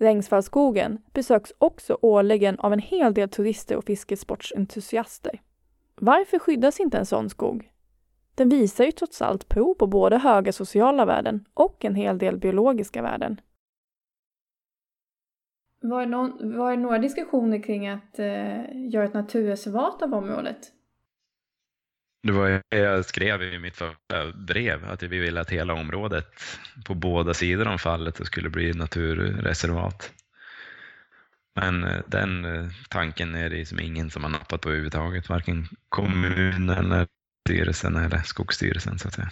Regnsfallsskogen 0.00 0.98
besöks 1.14 1.52
också 1.58 1.98
årligen 2.02 2.58
av 2.58 2.72
en 2.72 2.78
hel 2.78 3.14
del 3.14 3.28
turister 3.28 3.76
och 3.76 3.84
fiskesportsentusiaster. 3.84 5.40
Varför 5.94 6.38
skyddas 6.38 6.80
inte 6.80 6.98
en 6.98 7.06
sån 7.06 7.30
skog? 7.30 7.70
Den 8.36 8.48
visar 8.48 8.84
ju 8.84 8.92
trots 8.92 9.22
allt 9.22 9.48
prov 9.48 9.74
på 9.74 9.86
både 9.86 10.18
höga 10.18 10.52
sociala 10.52 11.04
värden 11.04 11.44
och 11.54 11.84
en 11.84 11.94
hel 11.94 12.18
del 12.18 12.38
biologiska 12.38 13.02
värden. 13.02 13.40
Var 15.80 16.00
det, 16.00 16.06
någon, 16.06 16.58
var 16.58 16.70
det 16.70 16.76
några 16.76 16.98
diskussioner 16.98 17.62
kring 17.62 17.88
att 17.88 18.18
eh, 18.18 18.88
göra 18.92 19.04
ett 19.04 19.14
naturreservat 19.14 20.02
av 20.02 20.14
området? 20.14 20.58
Det 22.22 22.32
var 22.32 22.62
jag 22.68 23.04
skrev 23.04 23.42
i 23.42 23.58
mitt 23.58 23.76
första 23.76 24.32
brev 24.32 24.90
att 24.90 25.02
vi 25.02 25.18
ville 25.18 25.40
att 25.40 25.50
hela 25.50 25.74
området 25.74 26.26
på 26.86 26.94
båda 26.94 27.34
sidor 27.34 27.68
om 27.68 27.78
fallet 27.78 28.26
skulle 28.26 28.50
bli 28.50 28.72
naturreservat. 28.72 30.12
Men 31.54 31.84
eh, 31.84 32.00
den 32.06 32.44
eh, 32.44 32.70
tanken 32.90 33.34
är 33.34 33.50
det 33.50 33.66
som 33.66 33.80
ingen 33.80 34.10
som 34.10 34.22
har 34.22 34.30
nappat 34.30 34.60
på 34.60 34.68
överhuvudtaget, 34.68 35.28
varken 35.28 35.68
kommunen 35.88 36.70
eller 36.70 37.06
styrelsen 37.46 37.96
eller 37.96 38.18
Skogsstyrelsen 38.18 38.98
så 38.98 39.08
att 39.08 39.14
säga. 39.14 39.28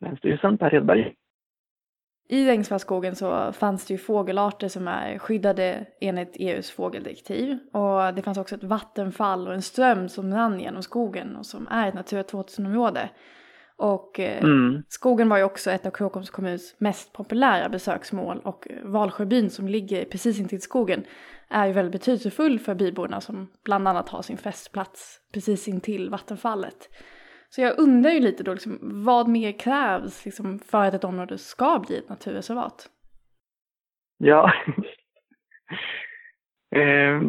Länsstyrelsen, 0.00 0.58
Per 0.58 0.70
Hedberg. 0.70 1.14
I 2.28 2.46
Rengsvallskogen 2.46 3.16
så 3.16 3.52
fanns 3.52 3.86
det 3.86 3.94
ju 3.94 3.98
fågelarter 3.98 4.68
som 4.68 4.88
är 4.88 5.18
skyddade 5.18 5.86
enligt 6.00 6.36
EUs 6.36 6.70
fågeldirektiv. 6.70 7.58
Och 7.72 8.14
det 8.14 8.22
fanns 8.22 8.38
också 8.38 8.54
ett 8.54 8.64
vattenfall 8.64 9.48
och 9.48 9.54
en 9.54 9.62
ström 9.62 10.08
som 10.08 10.34
rann 10.34 10.60
genom 10.60 10.82
skogen 10.82 11.36
och 11.36 11.46
som 11.46 11.68
är 11.68 11.88
ett 11.88 11.94
Natura 11.94 12.22
2000-område. 12.22 13.10
Och 13.76 14.20
eh, 14.20 14.42
mm. 14.42 14.82
skogen 14.88 15.28
var 15.28 15.36
ju 15.36 15.44
också 15.44 15.70
ett 15.70 15.86
av 15.86 15.90
Krokoms 15.90 16.30
kommuns 16.30 16.76
mest 16.78 17.12
populära 17.12 17.68
besöksmål 17.68 18.40
och 18.44 18.68
Valsjöbyn 18.82 19.50
som 19.50 19.68
ligger 19.68 20.04
precis 20.04 20.40
intill 20.40 20.60
skogen 20.60 21.04
är 21.48 21.66
ju 21.66 21.72
väldigt 21.72 21.92
betydelsefull 21.92 22.58
för 22.58 22.74
byborna 22.74 23.20
som 23.20 23.48
bland 23.64 23.88
annat 23.88 24.08
har 24.08 24.22
sin 24.22 24.38
festplats 24.38 25.20
precis 25.34 25.68
intill 25.68 26.10
vattenfallet. 26.10 26.88
Så 27.48 27.60
jag 27.60 27.78
undrar 27.78 28.10
ju 28.10 28.20
lite 28.20 28.42
då 28.42 28.52
liksom, 28.52 28.78
vad 29.04 29.28
mer 29.28 29.52
krävs 29.58 30.24
liksom, 30.24 30.58
för 30.58 30.84
att 30.84 30.94
ett 30.94 31.04
område 31.04 31.38
ska 31.38 31.84
bli 31.86 31.96
ett 31.96 32.08
naturreservat? 32.08 32.90
Ja, 34.18 34.52
eh, 36.76 37.20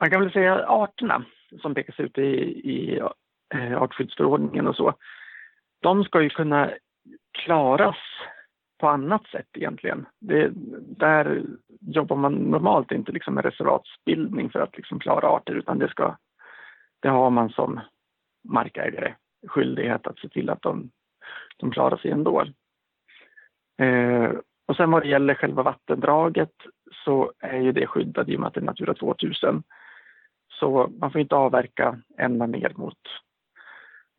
man 0.00 0.10
kan 0.10 0.20
väl 0.20 0.32
säga 0.32 0.66
arterna 0.66 1.24
som 1.62 1.74
pekas 1.74 2.00
ut 2.00 2.18
i, 2.18 2.22
i 2.70 3.00
eh, 3.54 3.82
artskyddsförordningen 3.82 4.66
och 4.66 4.76
så. 4.76 4.94
De 5.80 6.04
ska 6.04 6.22
ju 6.22 6.30
kunna 6.30 6.70
klaras 7.38 7.96
på 8.80 8.88
annat 8.88 9.26
sätt 9.26 9.48
egentligen. 9.52 10.06
Det, 10.20 10.50
där 10.98 11.42
jobbar 11.80 12.16
man 12.16 12.32
normalt 12.32 12.92
inte 12.92 13.12
liksom 13.12 13.34
med 13.34 13.44
reservatsbildning 13.44 14.50
för 14.50 14.58
att 14.58 14.76
liksom 14.76 15.00
klara 15.00 15.28
arter 15.28 15.54
utan 15.54 15.78
det, 15.78 15.88
ska, 15.88 16.16
det 17.00 17.08
har 17.08 17.30
man 17.30 17.50
som 17.50 17.80
markägare 18.48 19.14
skyldighet 19.46 20.06
att 20.06 20.18
se 20.18 20.28
till 20.28 20.50
att 20.50 20.62
de, 20.62 20.90
de 21.56 21.70
klarar 21.70 21.96
sig 21.96 22.10
ändå. 22.10 22.44
Eh, 23.78 24.30
och 24.66 24.76
sen 24.76 24.90
vad 24.90 25.02
det 25.02 25.08
gäller 25.08 25.34
själva 25.34 25.62
vattendraget 25.62 26.52
så 27.04 27.32
är 27.38 27.60
ju 27.60 27.72
det 27.72 27.86
skyddat 27.86 28.28
i 28.28 28.36
och 28.36 28.40
med 28.40 28.46
att 28.46 28.54
det 28.54 28.60
är 28.60 28.64
Natura 28.64 28.94
2000. 28.94 29.62
Så 30.48 30.90
man 31.00 31.12
får 31.12 31.20
inte 31.20 31.34
avverka 31.34 32.00
ända 32.18 32.46
ner 32.46 32.72
mot, 32.76 32.98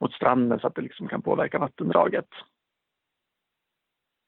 mot 0.01 0.13
stranden 0.13 0.59
så 0.59 0.67
att 0.67 0.75
det 0.75 0.81
liksom 0.81 1.07
kan 1.07 1.21
påverka 1.21 1.59
vattendraget. 1.59 2.27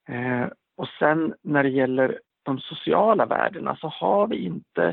Eh, 0.10 0.47
och 0.77 0.88
sen 0.99 1.34
när 1.41 1.63
det 1.63 1.69
gäller 1.69 2.19
de 2.43 2.60
sociala 2.60 3.25
värdena 3.25 3.75
så 3.75 3.88
har 3.88 4.27
vi 4.27 4.38
inte 4.38 4.84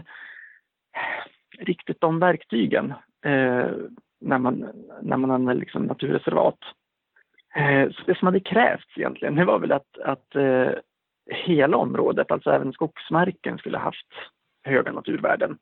eh, 0.93 1.65
riktigt 1.65 2.01
de 2.01 2.19
verktygen. 2.19 2.91
Eh, 3.25 3.71
när 4.21 4.39
man, 4.39 4.71
när 5.03 5.17
man 5.17 5.31
använder 5.31 5.61
liksom 5.61 5.83
naturreservat. 5.83 6.59
Eh, 7.55 7.91
så 7.91 8.03
det 8.07 8.19
som 8.19 8.27
hade 8.27 8.41
krävts 8.41 8.97
egentligen, 8.97 9.35
det 9.35 9.45
var 9.45 9.59
väl 9.59 9.73
att, 9.73 9.99
att 9.99 10.37
eh, 10.37 10.71
hela 11.31 11.77
området, 11.77 12.31
alltså 12.31 12.51
även 12.51 12.73
skogsmarken 12.73 13.59
skulle 13.59 13.79
haft 13.79 14.09
höga 14.65 14.93
naturvärden. 14.93 15.59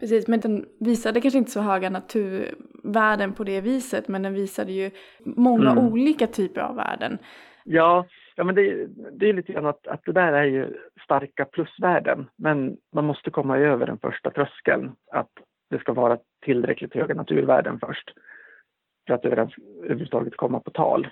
Precis, 0.00 0.28
men 0.28 0.40
den 0.40 0.66
visade 0.80 1.20
kanske 1.20 1.38
inte 1.38 1.50
så 1.50 1.60
höga 1.60 1.90
naturvärden 1.90 3.32
på 3.32 3.44
det 3.44 3.60
viset, 3.60 4.08
men 4.08 4.22
den 4.22 4.34
visade 4.34 4.72
ju 4.72 4.90
många 5.24 5.70
mm. 5.70 5.86
olika 5.86 6.26
typer 6.26 6.60
av 6.60 6.76
värden. 6.76 7.18
Ja, 7.64 8.06
ja 8.36 8.44
men 8.44 8.54
det, 8.54 8.86
det 9.12 9.28
är 9.28 9.32
lite 9.32 9.52
grann 9.52 9.66
att, 9.66 9.86
att 9.86 10.04
det 10.04 10.12
där 10.12 10.32
är 10.32 10.44
ju 10.44 10.74
starka 11.04 11.44
plusvärden, 11.44 12.30
men 12.36 12.76
man 12.94 13.04
måste 13.04 13.30
komma 13.30 13.58
över 13.58 13.86
den 13.86 13.98
första 13.98 14.30
tröskeln, 14.30 14.92
att 15.12 15.30
det 15.70 15.78
ska 15.78 15.92
vara 15.92 16.18
tillräckligt 16.44 16.94
höga 16.94 17.14
naturvärden 17.14 17.78
först 17.80 18.10
för 19.06 19.14
att 19.14 19.24
överhuvudtaget 19.24 20.36
komma 20.36 20.60
på 20.60 20.70
tal. 20.70 21.08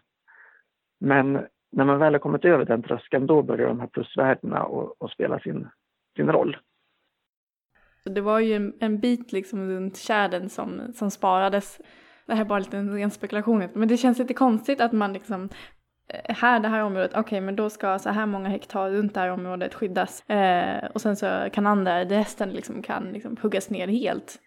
Men 1.00 1.46
när 1.72 1.84
man 1.84 1.98
väl 1.98 2.14
har 2.14 2.18
kommit 2.18 2.44
över 2.44 2.64
den 2.64 2.82
tröskeln, 2.82 3.26
då 3.26 3.42
börjar 3.42 3.68
de 3.68 3.80
här 3.80 3.86
plusvärdena 3.86 4.68
att 5.00 5.10
spela 5.10 5.38
sin, 5.38 5.68
sin 6.16 6.32
roll. 6.32 6.56
Det 8.08 8.20
var 8.20 8.38
ju 8.40 8.54
en, 8.54 8.72
en 8.80 9.00
bit 9.00 9.32
liksom 9.32 9.70
runt 9.70 9.96
tjädern 9.96 10.48
som, 10.48 10.92
som 10.94 11.10
sparades. 11.10 11.80
Det 12.26 12.34
här 12.34 12.40
är 12.40 12.48
bara 12.48 12.58
lite 12.58 12.78
en 12.78 12.94
ren 12.94 13.10
spekulation, 13.10 13.68
men 13.74 13.88
det 13.88 13.96
känns 13.96 14.18
lite 14.18 14.34
konstigt 14.34 14.80
att 14.80 14.92
man 14.92 15.12
liksom 15.12 15.48
eh, 16.08 16.34
här, 16.36 16.60
det 16.60 16.68
här 16.68 16.82
området, 16.82 17.10
okej 17.10 17.20
okay, 17.20 17.40
men 17.40 17.56
då 17.56 17.70
ska 17.70 17.98
så 17.98 18.10
här 18.10 18.26
många 18.26 18.48
hektar 18.48 18.90
runt 18.90 19.14
det 19.14 19.20
här 19.20 19.30
området 19.30 19.74
skyddas. 19.74 20.30
Eh, 20.30 20.84
och 20.94 21.00
sen 21.00 21.16
så 21.16 21.48
kan 21.52 21.66
andra, 21.66 22.04
resten 22.04 22.50
liksom 22.50 22.82
kan 22.82 23.12
liksom 23.12 23.36
huggas 23.42 23.70
ner 23.70 23.88
helt. 23.88 24.38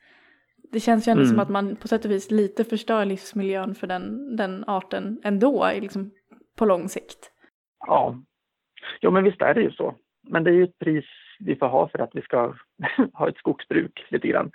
Det 0.72 0.80
känns 0.80 1.08
ju 1.08 1.12
ändå 1.12 1.24
mm. 1.24 1.30
som 1.30 1.40
att 1.40 1.50
man 1.50 1.76
på 1.76 1.88
sätt 1.88 2.06
och 2.06 2.12
vis 2.12 2.32
lite 2.32 2.64
förstör 2.64 3.06
livsmiljön 3.06 3.76
för 3.76 3.88
den, 3.88 4.36
den 4.36 4.64
arten 4.68 5.22
ändå, 5.24 5.70
liksom 5.82 6.12
på 6.58 6.66
lång 6.66 6.90
sikt. 6.90 7.32
Ja, 7.88 8.16
jo 9.02 9.12
men 9.12 9.24
visst 9.24 9.42
är 9.42 9.54
det 9.54 9.62
ju 9.62 9.72
så. 9.72 9.96
Men 10.30 10.44
det 10.44 10.50
är 10.50 10.54
ju 10.54 10.64
ett 10.64 10.80
pris 10.80 11.06
vi 11.46 11.56
får 11.56 11.68
ha 11.68 11.88
för 11.88 12.00
att 12.00 12.16
vi 12.16 12.22
ska 12.22 12.54
ha 13.14 13.30
ett 13.30 13.38
skogsbruk 13.38 14.06
lite 14.10 14.28
grann. 14.28 14.52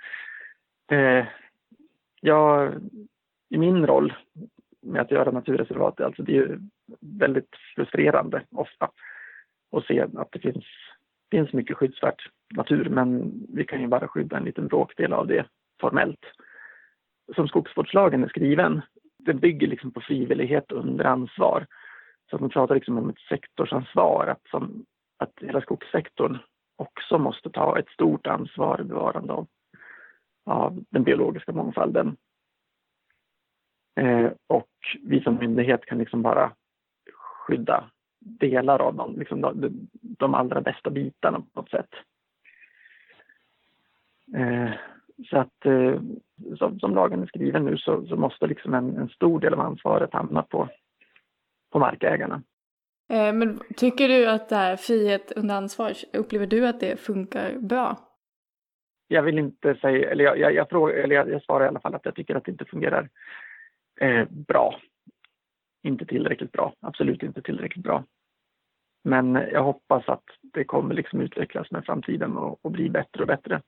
Eh, 0.91 1.25
jag, 2.21 2.73
I 3.49 3.57
min 3.57 3.85
roll 3.85 4.13
med 4.81 5.01
att 5.01 5.11
göra 5.11 5.31
naturreservat, 5.31 6.01
alltså 6.01 6.23
det 6.23 6.31
är 6.31 6.35
ju 6.35 6.59
väldigt 6.99 7.55
frustrerande 7.75 8.43
ofta 8.51 8.89
att 9.71 9.85
se 9.85 10.01
att 10.01 10.31
det 10.31 10.39
finns, 10.39 10.65
finns 11.31 11.53
mycket 11.53 11.77
skyddsvärt 11.77 12.29
natur 12.55 12.89
men 12.89 13.33
vi 13.53 13.63
kan 13.63 13.81
ju 13.81 13.87
bara 13.87 14.07
skydda 14.07 14.37
en 14.37 14.43
liten 14.43 14.67
bråkdel 14.67 15.13
av 15.13 15.27
det 15.27 15.45
formellt. 15.81 16.25
Som 17.35 17.47
skogsvårdslagen 17.47 18.23
är 18.23 18.27
skriven, 18.27 18.81
den 19.17 19.39
bygger 19.39 19.67
liksom 19.67 19.91
på 19.91 20.01
frivillighet 20.01 20.71
under 20.71 21.05
ansvar. 21.05 21.65
Så 22.29 22.35
att 22.35 22.41
man 22.41 22.49
pratar 22.49 22.75
liksom 22.75 22.97
om 22.97 23.09
ett 23.09 23.19
sektorsansvar, 23.29 24.27
att, 24.27 24.47
som, 24.51 24.85
att 25.17 25.33
hela 25.41 25.61
skogssektorn 25.61 26.37
också 26.77 27.17
måste 27.17 27.49
ta 27.49 27.79
ett 27.79 27.89
stort 27.89 28.27
ansvar 28.27 28.81
i 28.81 28.83
bevarande 28.83 29.33
av, 29.33 29.47
av 30.45 30.83
den 30.89 31.03
biologiska 31.03 31.51
mångfalden. 31.51 32.17
Eh, 33.95 34.31
och 34.47 34.69
vi 35.03 35.21
som 35.21 35.35
myndighet 35.35 35.85
kan 35.85 35.97
liksom 35.97 36.21
bara 36.21 36.51
skydda 37.47 37.89
delar 38.19 38.79
av 38.81 38.95
dem, 38.95 39.15
liksom 39.19 39.41
de, 39.41 39.87
de 39.91 40.33
allra 40.33 40.61
bästa 40.61 40.89
bitarna 40.89 41.39
på 41.39 41.61
något 41.61 41.69
sätt. 41.69 41.89
Eh, 44.35 44.69
så 45.29 45.37
att 45.37 45.65
eh, 45.65 46.01
som, 46.57 46.79
som, 46.79 46.95
lagen 46.95 47.21
är 47.21 47.25
skriven 47.25 47.65
nu 47.65 47.77
så, 47.77 48.07
så 48.07 48.15
måste 48.15 48.47
liksom 48.47 48.73
en, 48.73 48.97
en, 48.97 49.09
stor 49.09 49.39
del 49.39 49.53
av 49.53 49.59
ansvaret 49.59 50.13
hamna 50.13 50.41
på, 50.41 50.69
på 51.71 51.79
markägarna. 51.79 52.41
Eh, 53.09 53.33
men 53.33 53.59
tycker 53.77 54.07
du 54.07 54.29
att 54.29 54.49
det 54.49 54.55
här 54.55 54.75
frihet 54.75 55.31
under 55.31 55.55
ansvar, 55.55 55.93
upplever 56.13 56.47
du 56.47 56.67
att 56.67 56.79
det 56.79 56.99
funkar 56.99 57.57
bra? 57.59 57.97
Jag 59.07 59.23
vill 59.23 59.39
inte 59.39 59.75
säga, 59.75 60.11
eller 60.11 60.23
jag, 60.23 60.39
jag, 60.39 60.53
jag, 60.53 60.69
frågar, 60.69 60.95
eller 60.95 61.15
jag, 61.15 61.29
jag 61.29 61.43
svarar 61.43 61.65
i 61.65 61.67
alla 61.67 61.79
fall 61.79 61.95
att 61.95 62.05
jag 62.05 62.15
tycker 62.15 62.35
att 62.35 62.45
det 62.45 62.51
inte 62.51 62.65
fungerar 62.65 63.09
eh, 64.01 64.27
bra. 64.29 64.79
Inte 65.83 66.05
tillräckligt 66.05 66.51
bra, 66.51 66.73
absolut 66.79 67.23
inte 67.23 67.41
tillräckligt 67.41 67.83
bra. 67.83 68.03
Men 69.03 69.35
jag 69.35 69.63
hoppas 69.63 70.09
att 70.09 70.23
det 70.41 70.63
kommer 70.63 70.95
liksom 70.95 71.21
utvecklas 71.21 71.71
med 71.71 71.85
framtiden 71.85 72.37
och, 72.37 72.65
och 72.65 72.71
bli 72.71 72.89
bättre 72.89 73.21
och 73.21 73.27
bättre. 73.27 73.61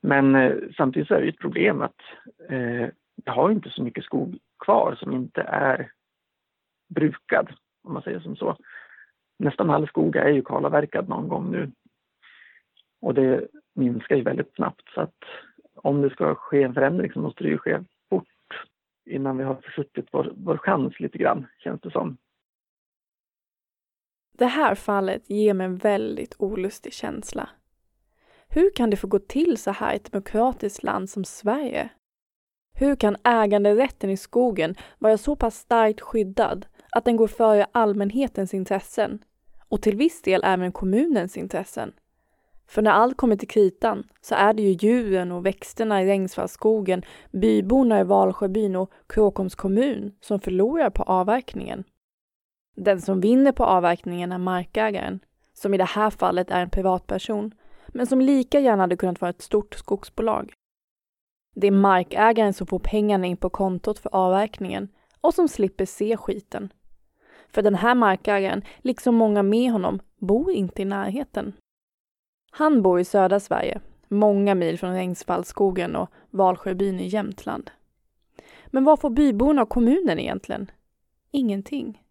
Men 0.00 0.34
eh, 0.34 0.52
samtidigt 0.76 1.08
så 1.08 1.14
är 1.14 1.20
det 1.20 1.28
ett 1.28 1.38
problem 1.38 1.82
att 1.82 2.00
eh, 2.48 2.88
jag 3.24 3.32
har 3.32 3.50
inte 3.50 3.70
så 3.70 3.82
mycket 3.82 4.04
skog 4.04 4.38
kvar 4.64 4.94
som 4.94 5.12
inte 5.12 5.42
är 5.42 5.90
brukad 6.94 7.52
om 7.84 7.92
man 7.92 8.02
säger 8.02 8.20
som 8.20 8.36
så. 8.36 8.56
Nästan 9.38 9.70
all 9.70 9.88
skog 9.88 10.16
är 10.16 10.28
ju 10.28 10.42
kalavverkad 10.42 11.08
någon 11.08 11.28
gång 11.28 11.50
nu. 11.50 11.72
Och 13.00 13.14
det 13.14 13.48
minskar 13.74 14.16
ju 14.16 14.22
väldigt 14.22 14.54
snabbt 14.54 14.88
så 14.94 15.00
att 15.00 15.24
om 15.74 16.02
det 16.02 16.10
ska 16.10 16.34
ske 16.34 16.62
en 16.62 16.74
förändring 16.74 17.12
så 17.12 17.20
måste 17.20 17.44
det 17.44 17.50
ju 17.50 17.58
ske 17.58 17.84
fort 18.10 18.66
innan 19.06 19.38
vi 19.38 19.44
har 19.44 19.54
försuttit 19.54 20.08
vår, 20.12 20.32
vår 20.36 20.56
chans 20.56 21.00
lite 21.00 21.18
grann, 21.18 21.46
känns 21.58 21.80
det 21.80 21.90
som. 21.90 22.16
Det 24.38 24.46
här 24.46 24.74
fallet 24.74 25.30
ger 25.30 25.54
mig 25.54 25.64
en 25.64 25.76
väldigt 25.76 26.36
olustig 26.38 26.92
känsla. 26.92 27.48
Hur 28.48 28.70
kan 28.70 28.90
det 28.90 28.96
få 28.96 29.06
gå 29.06 29.18
till 29.18 29.56
så 29.56 29.70
här 29.70 29.92
i 29.92 29.96
ett 29.96 30.12
demokratiskt 30.12 30.82
land 30.82 31.10
som 31.10 31.24
Sverige? 31.24 31.88
Hur 32.74 32.96
kan 32.96 33.16
äganderätten 33.24 34.10
i 34.10 34.16
skogen 34.16 34.74
vara 34.98 35.18
så 35.18 35.36
pass 35.36 35.54
starkt 35.54 36.00
skyddad 36.00 36.66
att 36.94 37.04
den 37.04 37.16
går 37.16 37.26
före 37.26 37.66
allmänhetens 37.72 38.54
intressen 38.54 39.18
och 39.68 39.82
till 39.82 39.96
viss 39.96 40.22
del 40.22 40.44
även 40.44 40.72
kommunens 40.72 41.36
intressen. 41.36 41.92
För 42.66 42.82
när 42.82 42.90
allt 42.90 43.16
kommer 43.16 43.36
till 43.36 43.48
kritan 43.48 44.08
så 44.20 44.34
är 44.34 44.54
det 44.54 44.62
ju 44.62 44.70
djuren 44.70 45.32
och 45.32 45.46
växterna 45.46 46.02
i 46.02 46.06
Rengsvallskogen, 46.06 47.02
byborna 47.32 48.00
i 48.00 48.04
Valsjöbyn 48.04 48.76
och 48.76 48.92
Kråkoms 49.06 49.54
kommun 49.54 50.12
som 50.20 50.40
förlorar 50.40 50.90
på 50.90 51.02
avverkningen. 51.02 51.84
Den 52.76 53.00
som 53.00 53.20
vinner 53.20 53.52
på 53.52 53.64
avverkningen 53.64 54.32
är 54.32 54.38
markägaren, 54.38 55.20
som 55.52 55.74
i 55.74 55.78
det 55.78 55.84
här 55.84 56.10
fallet 56.10 56.50
är 56.50 56.60
en 56.60 56.70
privatperson, 56.70 57.54
men 57.88 58.06
som 58.06 58.20
lika 58.20 58.60
gärna 58.60 58.82
hade 58.82 58.96
kunnat 58.96 59.20
vara 59.20 59.30
ett 59.30 59.42
stort 59.42 59.74
skogsbolag. 59.74 60.52
Det 61.54 61.66
är 61.66 61.70
markägaren 61.70 62.54
som 62.54 62.66
får 62.66 62.78
pengarna 62.78 63.26
in 63.26 63.36
på 63.36 63.50
kontot 63.50 63.98
för 63.98 64.14
avverkningen 64.14 64.88
och 65.20 65.34
som 65.34 65.48
slipper 65.48 65.84
se 65.84 66.16
skiten. 66.16 66.72
För 67.54 67.62
den 67.62 67.74
här 67.74 67.94
markägaren, 67.94 68.62
liksom 68.78 69.14
många 69.14 69.42
med 69.42 69.72
honom, 69.72 70.00
bor 70.18 70.52
inte 70.52 70.82
i 70.82 70.84
närheten. 70.84 71.52
Han 72.50 72.82
bor 72.82 73.00
i 73.00 73.04
södra 73.04 73.40
Sverige, 73.40 73.80
många 74.08 74.54
mil 74.54 74.78
från 74.78 74.94
Rengsvallskogen 74.94 75.96
och 75.96 76.10
Valsjöbyn 76.30 77.00
i 77.00 77.06
Jämtland. 77.06 77.70
Men 78.66 78.84
vad 78.84 79.00
får 79.00 79.10
byborna 79.10 79.62
och 79.62 79.68
kommunen 79.68 80.18
egentligen? 80.18 80.70
Ingenting. 81.30 82.02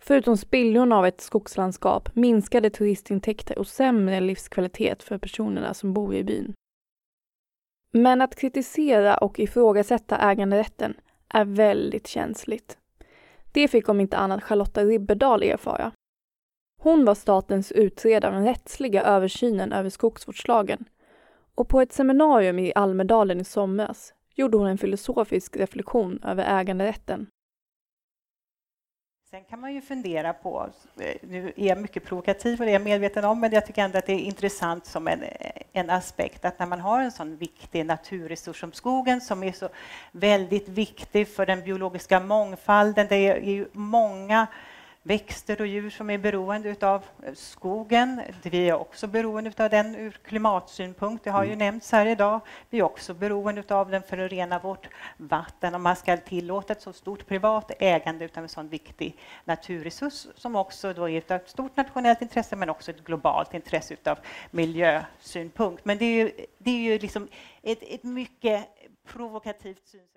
Förutom 0.00 0.36
spillrorna 0.36 0.98
av 0.98 1.06
ett 1.06 1.20
skogslandskap, 1.20 2.14
minskade 2.14 2.70
turistintäkter 2.70 3.58
och 3.58 3.66
sämre 3.66 4.20
livskvalitet 4.20 5.02
för 5.02 5.18
personerna 5.18 5.74
som 5.74 5.92
bor 5.92 6.14
i 6.14 6.24
byn. 6.24 6.54
Men 7.92 8.22
att 8.22 8.36
kritisera 8.36 9.16
och 9.16 9.40
ifrågasätta 9.40 10.16
äganderätten 10.16 10.94
är 11.28 11.44
väldigt 11.44 12.06
känsligt. 12.06 12.78
Det 13.56 13.68
fick 13.68 13.88
om 13.88 14.00
inte 14.00 14.16
annat 14.16 14.42
Charlotta 14.42 14.84
Ribberdal 14.84 15.42
erfara. 15.42 15.92
Hon 16.82 17.04
var 17.04 17.14
statens 17.14 17.72
utredare 17.72 18.30
av 18.30 18.34
den 18.34 18.44
rättsliga 18.44 19.02
översynen 19.02 19.72
över 19.72 19.90
skogsvårdslagen 19.90 20.84
och 21.54 21.68
på 21.68 21.80
ett 21.80 21.92
seminarium 21.92 22.58
i 22.58 22.72
Almedalen 22.74 23.40
i 23.40 23.44
somras 23.44 24.14
gjorde 24.34 24.58
hon 24.58 24.66
en 24.66 24.78
filosofisk 24.78 25.56
reflektion 25.56 26.20
över 26.22 26.60
äganderätten. 26.60 27.26
Sen 29.36 29.44
kan 29.44 29.60
man 29.60 29.74
ju 29.74 29.80
fundera 29.80 30.32
på, 30.32 30.68
eh, 31.00 31.14
nu 31.20 31.52
är 31.56 31.66
jag 31.66 31.78
mycket 31.78 32.04
provokativ 32.04 32.60
och 32.60 32.66
det 32.66 32.70
är 32.70 32.72
jag 32.72 32.82
medveten 32.82 33.24
om, 33.24 33.40
men 33.40 33.52
jag 33.52 33.66
tycker 33.66 33.82
ändå 33.82 33.98
att 33.98 34.06
det 34.06 34.12
är 34.12 34.18
intressant 34.18 34.86
som 34.86 35.08
en, 35.08 35.22
eh, 35.22 35.50
en 35.72 35.90
aspekt 35.90 36.44
att 36.44 36.58
när 36.58 36.66
man 36.66 36.80
har 36.80 37.02
en 37.02 37.12
sån 37.12 37.36
viktig 37.36 37.86
naturresurs 37.86 38.60
som 38.60 38.72
skogen 38.72 39.20
som 39.20 39.42
är 39.42 39.52
så 39.52 39.68
väldigt 40.12 40.68
viktig 40.68 41.28
för 41.28 41.46
den 41.46 41.62
biologiska 41.62 42.20
mångfalden, 42.20 43.06
det 43.08 43.16
är 43.16 43.40
ju 43.40 43.68
många 43.72 44.46
växter 45.06 45.60
och 45.60 45.66
djur 45.66 45.90
som 45.90 46.10
är 46.10 46.18
beroende 46.18 46.76
av 46.80 47.04
skogen. 47.34 48.20
Vi 48.42 48.68
är 48.68 48.74
också 48.74 49.06
beroende 49.06 49.64
av 49.64 49.70
den 49.70 49.94
ur 49.94 50.10
klimatsynpunkt, 50.10 51.24
det 51.24 51.30
har 51.30 51.44
ju 51.44 51.52
mm. 51.52 51.58
nämnts 51.58 51.92
här 51.92 52.06
idag. 52.06 52.40
Vi 52.70 52.78
är 52.78 52.82
också 52.82 53.14
beroende 53.14 53.62
av 53.68 53.90
den 53.90 54.02
för 54.02 54.18
att 54.18 54.30
rena 54.30 54.58
vårt 54.58 54.88
vatten 55.16 55.74
och 55.74 55.80
man 55.80 55.96
ska 55.96 56.16
tillåta 56.16 56.72
ett 56.72 56.82
så 56.82 56.92
stort 56.92 57.26
privat 57.26 57.70
ägande 57.78 58.28
av 58.36 58.42
en 58.42 58.48
sån 58.48 58.68
viktig 58.68 59.18
naturresurs 59.44 60.26
som 60.36 60.56
också 60.56 60.92
då 60.92 61.08
är 61.08 61.32
av 61.32 61.40
stort 61.46 61.76
nationellt 61.76 62.22
intresse 62.22 62.56
men 62.56 62.70
också 62.70 62.90
ett 62.90 63.04
globalt 63.04 63.54
intresse 63.54 63.96
av 64.04 64.18
miljösynpunkt. 64.50 65.84
Men 65.84 65.98
det 65.98 66.04
är 66.04 66.24
ju, 66.24 66.30
det 66.58 66.70
är 66.70 66.92
ju 66.92 66.98
liksom 66.98 67.28
ett, 67.62 67.82
ett 67.82 68.02
mycket 68.02 68.66
provokativt 69.04 69.86
synsätt. 69.86 70.15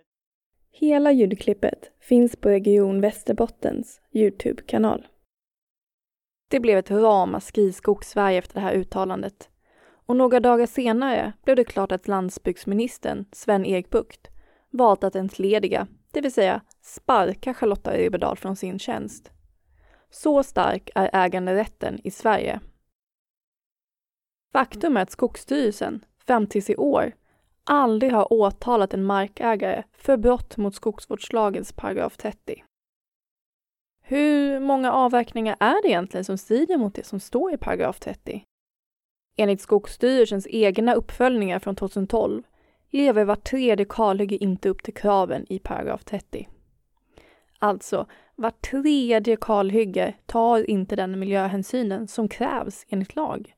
Hela 0.72 1.12
ljudklippet 1.12 1.92
finns 2.00 2.36
på 2.36 2.50
Region 2.50 3.02
Västerbottens 3.02 4.02
Youtube-kanal. 4.12 5.08
Det 6.48 6.60
blev 6.60 6.78
ett 6.78 6.92
ramaskri 6.92 7.64
i 7.64 7.72
Skogssverige 7.72 8.38
efter 8.38 8.54
det 8.54 8.62
här 8.62 8.74
uttalandet. 8.74 9.50
Och 10.06 10.16
några 10.16 10.40
dagar 10.40 10.66
senare 10.66 11.34
blev 11.44 11.56
det 11.56 11.64
klart 11.64 11.92
att 11.92 12.08
landsbygdsministern, 12.08 13.26
Sven-Erik 13.32 13.90
Bucht, 13.90 14.28
valt 14.70 15.04
att 15.04 15.16
entlediga, 15.16 15.88
det 16.12 16.22
vill 16.22 16.34
säga 16.34 16.62
sparka 16.82 17.54
Charlotta 17.54 17.94
Riberdahl 17.94 18.38
från 18.38 18.56
sin 18.56 18.80
tjänst. 18.80 19.32
Så 20.10 20.44
stark 20.44 20.90
är 20.96 21.10
äganderätten 21.14 22.00
i 22.04 22.12
Sverige. 22.12 22.60
Faktum 24.52 24.98
är 24.98 25.02
att 25.02 25.12
Skogsstyrelsen, 25.12 26.06
fram 26.26 26.48
tills 26.48 26.70
i 26.70 26.76
år, 26.76 27.14
aldrig 27.70 28.12
har 28.12 28.34
åtalat 28.34 28.94
en 28.94 29.04
markägare 29.04 29.84
för 29.94 30.18
brott 30.18 30.58
mot 30.58 30.76
skogsvårdslagens 30.76 31.74
paragraf 31.74 32.18
30. 32.18 32.64
Hur 34.02 34.60
många 34.60 34.92
avverkningar 34.92 35.56
är 35.60 35.82
det 35.82 35.88
egentligen 35.88 36.26
som 36.26 36.38
strider 36.38 36.78
mot 36.78 36.96
det 36.96 37.06
som 37.06 37.20
står 37.20 37.54
i 37.54 37.58
paragraf 37.58 38.00
30? 38.00 38.44
Enligt 39.38 39.62
Skogsstyrelsens 39.62 40.48
egna 40.50 40.94
uppföljningar 40.94 41.60
från 41.60 41.76
2012 41.76 42.44
lever 42.90 43.26
var 43.26 43.36
tredje 43.36 43.86
kalhygge 43.90 44.36
inte 44.36 44.70
upp 44.70 44.84
till 44.84 44.94
kraven 44.94 45.46
i 45.50 45.60
paragraf 45.60 46.04
30. 46.04 46.48
Alltså, 47.60 48.06
var 48.36 48.52
tredje 48.52 49.38
kalhygge 49.42 50.14
tar 50.26 50.70
inte 50.70 50.96
den 50.96 51.20
miljöhänsynen 51.20 52.08
som 52.08 52.28
krävs 52.28 52.86
enligt 52.90 53.16
lag. 53.16 53.54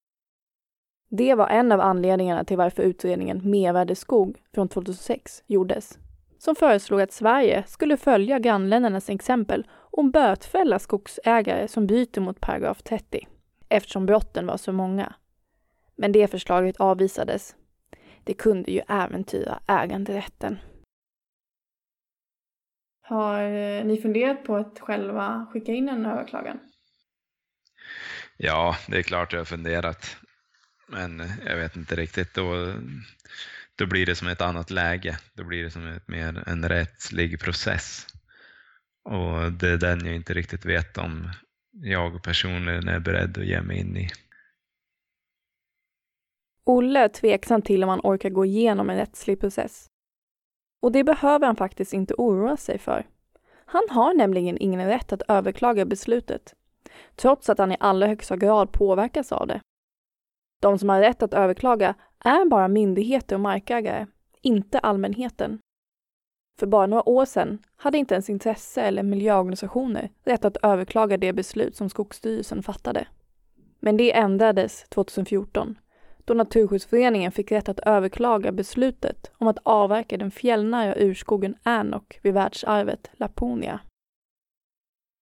Det 1.14 1.36
var 1.36 1.48
en 1.48 1.72
av 1.72 1.82
anledningarna 1.82 2.44
till 2.44 2.58
varför 2.58 2.84
utredningen 2.84 3.42
Mervärdeskog 3.52 4.38
från 4.54 4.70
2006 4.70 5.44
gjordes, 5.48 6.00
som 6.38 6.56
föreslog 6.56 7.02
att 7.02 7.12
Sverige 7.12 7.64
skulle 7.68 7.98
följa 7.98 8.40
grannländernas 8.40 9.10
exempel 9.10 9.68
och 9.74 10.06
bötfälla 10.06 10.80
skogsägare 10.80 11.68
som 11.68 11.88
bryter 11.88 12.22
mot 12.22 12.42
paragraf 12.42 12.82
30, 12.84 13.28
eftersom 13.70 14.06
brotten 14.06 14.46
var 14.46 14.58
så 14.58 14.74
många. 14.74 15.14
Men 15.96 16.12
det 16.12 16.28
förslaget 16.28 16.80
avvisades. 16.80 17.56
Det 18.24 18.34
kunde 18.34 18.72
ju 18.72 18.82
äventyra 18.88 19.60
äganderätten. 19.68 20.60
Har 23.02 23.42
eh, 23.42 23.86
ni 23.86 24.02
funderat 24.02 24.44
på 24.44 24.56
att 24.56 24.80
själva 24.80 25.48
skicka 25.54 25.72
in 25.72 25.90
en 25.90 26.06
överklagan? 26.06 26.60
Ja, 28.38 28.76
det 28.88 28.98
är 28.98 29.04
klart 29.04 29.34
jag 29.34 29.40
har 29.40 29.46
funderat. 29.46 30.18
Men 30.92 31.24
jag 31.46 31.58
vet 31.58 31.76
inte 31.76 31.96
riktigt. 31.96 32.34
Då, 32.34 32.74
då 33.76 33.86
blir 33.86 34.06
det 34.06 34.16
som 34.16 34.28
ett 34.28 34.42
annat 34.42 34.70
läge. 34.70 35.18
Då 35.34 35.44
blir 35.44 35.64
det 35.64 35.72
som 35.72 35.88
ett 35.88 36.08
mer 36.08 36.44
en 36.48 36.70
rättslig 36.70 37.40
process. 37.40 38.08
Och 39.04 39.52
det 39.52 39.70
är 39.70 39.78
den 39.78 40.06
jag 40.06 40.16
inte 40.16 40.34
riktigt 40.34 40.66
vet 40.66 40.98
om 40.98 41.30
jag 41.72 42.24
personligen 42.24 42.88
är 42.88 43.00
beredd 43.00 43.38
att 43.38 43.46
ge 43.46 43.62
mig 43.62 43.80
in 43.80 43.98
i. 43.98 44.10
Olle 46.64 47.00
är 47.00 47.08
tveksam 47.08 47.62
till 47.62 47.84
om 47.84 47.90
han 47.90 48.02
orkar 48.04 48.30
gå 48.30 48.46
igenom 48.46 48.90
en 48.90 48.98
rättslig 48.98 49.40
process. 49.40 49.88
Och 50.82 50.92
det 50.92 51.04
behöver 51.04 51.46
han 51.46 51.56
faktiskt 51.56 51.94
inte 51.94 52.14
oroa 52.18 52.58
sig 52.58 52.80
för. 52.80 53.08
Han 53.66 53.84
har 53.90 54.14
nämligen 54.14 54.58
ingen 54.58 54.88
rätt 54.88 55.14
att 55.14 55.22
överklaga 55.28 55.86
beslutet, 55.86 56.56
trots 57.16 57.50
att 57.50 57.58
han 57.58 57.72
i 57.72 57.78
allra 57.80 58.08
högsta 58.08 58.38
grad 58.38 58.72
påverkas 58.72 59.32
av 59.32 59.48
det. 59.48 59.62
De 60.62 60.80
som 60.80 60.90
har 60.90 61.00
rätt 61.00 61.24
att 61.24 61.34
överklaga 61.34 61.96
är 62.20 62.46
bara 62.46 62.68
myndigheter 62.68 63.36
och 63.36 63.42
markägare, 63.42 64.08
inte 64.42 64.80
allmänheten. 64.80 65.60
För 66.60 66.68
bara 66.68 66.86
några 66.86 67.10
år 67.10 67.26
sedan 67.26 67.60
hade 67.76 67.98
inte 67.98 68.14
ens 68.14 68.30
intresse 68.30 68.82
eller 68.82 69.04
miljöorganisationer 69.04 70.10
rätt 70.26 70.46
att 70.46 70.58
överklaga 70.58 71.18
det 71.18 71.34
beslut 71.34 71.76
som 71.76 71.90
Skogsstyrelsen 71.90 72.64
fattade. 72.64 73.08
Men 73.80 73.98
det 73.98 74.16
ändrades 74.16 74.86
2014 74.90 75.78
då 76.26 76.34
Naturskyddsföreningen 76.34 77.32
fick 77.32 77.52
rätt 77.52 77.70
att 77.70 77.80
överklaga 77.80 78.52
beslutet 78.52 79.32
om 79.38 79.48
att 79.48 79.60
avverka 79.64 80.18
den 80.18 80.32
fjällnära 80.32 80.96
urskogen 80.98 81.56
Änok 81.64 82.20
vid 82.22 82.34
världsarvet 82.34 83.10
Laponia. 83.14 83.80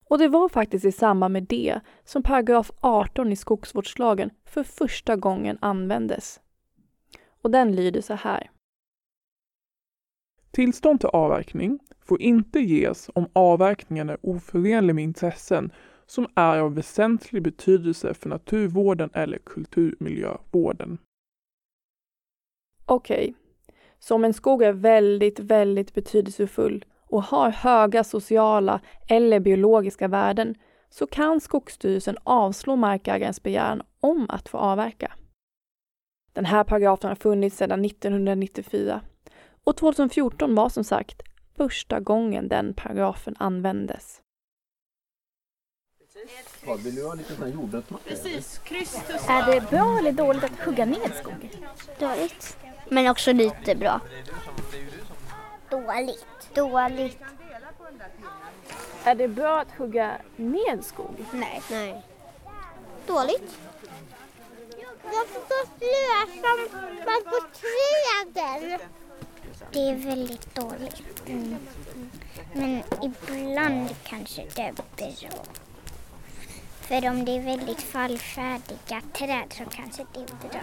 Och 0.09 0.17
det 0.17 0.27
var 0.27 0.49
faktiskt 0.49 0.85
i 0.85 0.91
samband 0.91 1.33
med 1.33 1.43
det 1.43 1.79
som 2.03 2.23
paragraf 2.23 2.71
18 2.79 3.31
i 3.31 3.35
skogsvårdslagen 3.35 4.29
för 4.45 4.63
första 4.63 5.15
gången 5.15 5.57
användes. 5.61 6.39
Och 7.41 7.51
den 7.51 7.75
lyder 7.75 8.01
så 8.01 8.13
här. 8.13 8.51
Tillstånd 10.51 10.99
till 10.99 11.09
avverkning 11.09 11.79
får 11.99 12.21
inte 12.21 12.59
ges 12.59 13.09
om 13.15 13.29
avverkningen 13.33 14.09
är 14.09 14.17
oförenlig 14.21 14.95
med 14.95 15.03
intressen 15.03 15.71
som 16.05 16.27
är 16.35 16.57
av 16.57 16.75
väsentlig 16.75 17.43
betydelse 17.43 18.13
för 18.13 18.29
naturvården 18.29 19.09
eller 19.13 19.37
kulturmiljövården. 19.37 20.97
Okej, 22.85 23.29
okay. 23.29 23.33
så 23.99 24.15
om 24.15 24.23
en 24.23 24.33
skog 24.33 24.63
är 24.63 24.73
väldigt, 24.73 25.39
väldigt 25.39 25.93
betydelsefull 25.93 26.85
och 27.09 27.23
har 27.23 27.49
höga 27.49 28.03
sociala 28.03 28.81
eller 29.07 29.39
biologiska 29.39 30.07
värden 30.07 30.55
så 30.89 31.07
kan 31.07 31.41
Skogsstyrelsen 31.41 32.17
avslå 32.23 32.75
markägarens 32.75 33.43
begäran 33.43 33.81
om 33.99 34.25
att 34.29 34.49
få 34.49 34.57
avverka. 34.57 35.11
Den 36.33 36.45
här 36.45 36.63
paragrafen 36.63 37.07
har 37.07 37.15
funnits 37.15 37.57
sedan 37.57 37.85
1994 37.85 39.01
och 39.63 39.77
2014 39.77 40.55
var 40.55 40.69
som 40.69 40.83
sagt 40.83 41.21
första 41.57 41.99
gången 41.99 42.47
den 42.47 42.73
paragrafen 42.73 43.35
användes. 43.39 44.21
Vill 46.83 46.95
du 46.95 47.05
ha 47.05 47.13
lite 47.13 47.33
sån 47.35 47.43
här 47.43 47.53
jordnötsmatta? 47.53 48.03
Precis, 48.09 48.61
Kristus. 48.63 49.29
Är 49.29 49.53
det 49.53 49.69
bra 49.69 49.97
eller 49.99 50.11
dåligt 50.11 50.43
att 50.43 50.59
hugga 50.59 50.85
ned 50.85 51.11
skog? 51.15 51.51
Dåligt. 51.99 52.57
Men 52.89 53.07
också 53.07 53.33
lite 53.33 53.75
bra. 53.75 54.01
Dåligt. 55.69 56.25
Dåligt. 56.53 57.17
Är 59.03 59.15
det 59.15 59.27
bra 59.27 59.59
att 59.61 59.71
hugga 59.71 60.17
ned 60.35 60.85
skog? 60.85 61.25
Nej. 61.31 61.61
Nej. 61.71 62.03
Dåligt. 63.05 63.59
Jag 65.03 65.27
får 65.27 65.65
slösa 65.77 66.49
man 67.05 67.23
på 67.23 67.39
träden. 67.59 68.79
Det 69.71 69.79
är 69.79 69.95
väldigt 69.95 70.55
dåligt. 70.55 71.27
Mm. 71.27 71.55
Men 72.53 72.83
ibland 73.01 73.95
kanske 74.03 74.45
det 74.55 74.61
är 74.61 74.73
bra. 74.73 74.83
För 76.81 77.09
om 77.09 77.25
det 77.25 77.31
är 77.31 77.41
väldigt 77.41 77.81
fallfärdiga 77.81 79.01
träd 79.13 79.53
så 79.57 79.63
kanske 79.65 80.05
det 80.13 80.19
är 80.19 80.49
bra. 80.49 80.61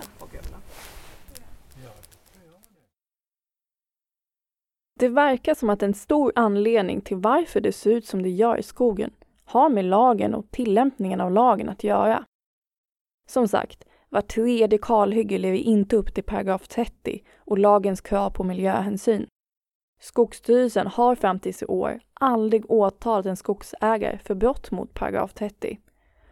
Det 4.98 5.08
verkar 5.08 5.54
som 5.54 5.70
att 5.70 5.82
en 5.82 5.94
stor 5.94 6.32
anledning 6.34 7.00
till 7.00 7.16
varför 7.16 7.60
det 7.60 7.72
ser 7.72 7.90
ut 7.90 8.06
som 8.06 8.22
det 8.22 8.30
gör 8.30 8.56
i 8.56 8.62
skogen 8.62 9.10
har 9.44 9.68
med 9.68 9.84
lagen 9.84 10.34
och 10.34 10.50
tillämpningen 10.50 11.20
av 11.20 11.32
lagen 11.32 11.68
att 11.68 11.84
göra. 11.84 12.24
Som 13.26 13.48
sagt, 13.48 13.84
var 14.08 14.20
tredje 14.20 14.78
kalhygge 14.78 15.38
lever 15.38 15.58
inte 15.58 15.96
upp 15.96 16.14
till 16.14 16.24
paragraf 16.24 16.68
30 16.68 17.22
och 17.36 17.58
lagens 17.58 18.00
krav 18.00 18.30
på 18.30 18.44
miljöhänsyn. 18.44 19.26
Skogsstyrelsen 20.00 20.86
har 20.86 21.14
fram 21.14 21.40
tills 21.40 21.62
i 21.62 21.66
år 21.66 22.00
aldrig 22.14 22.70
åtalat 22.70 23.26
en 23.26 23.36
skogsägare 23.36 24.18
för 24.24 24.34
brott 24.34 24.70
mot 24.70 24.94
paragraf 24.94 25.34
30 25.34 25.78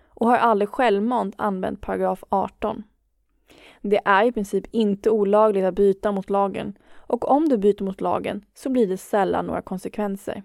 och 0.09 0.29
har 0.29 0.37
aldrig 0.37 0.69
självmant 0.69 1.35
använt 1.39 1.81
paragraf 1.81 2.25
18. 2.29 2.83
Det 3.81 4.01
är 4.05 4.25
i 4.25 4.33
princip 4.33 4.65
inte 4.71 5.11
olagligt 5.11 5.65
att 5.65 5.75
bryta 5.75 6.13
mot 6.13 6.31
lagen 6.31 6.79
och 7.07 7.31
om 7.31 7.49
du 7.49 7.57
byter 7.57 7.83
mot 7.83 8.01
lagen 8.01 8.45
så 8.55 8.71
blir 8.71 8.87
det 8.87 8.97
sällan 8.97 9.47
några 9.47 9.63
konsekvenser. 9.63 10.43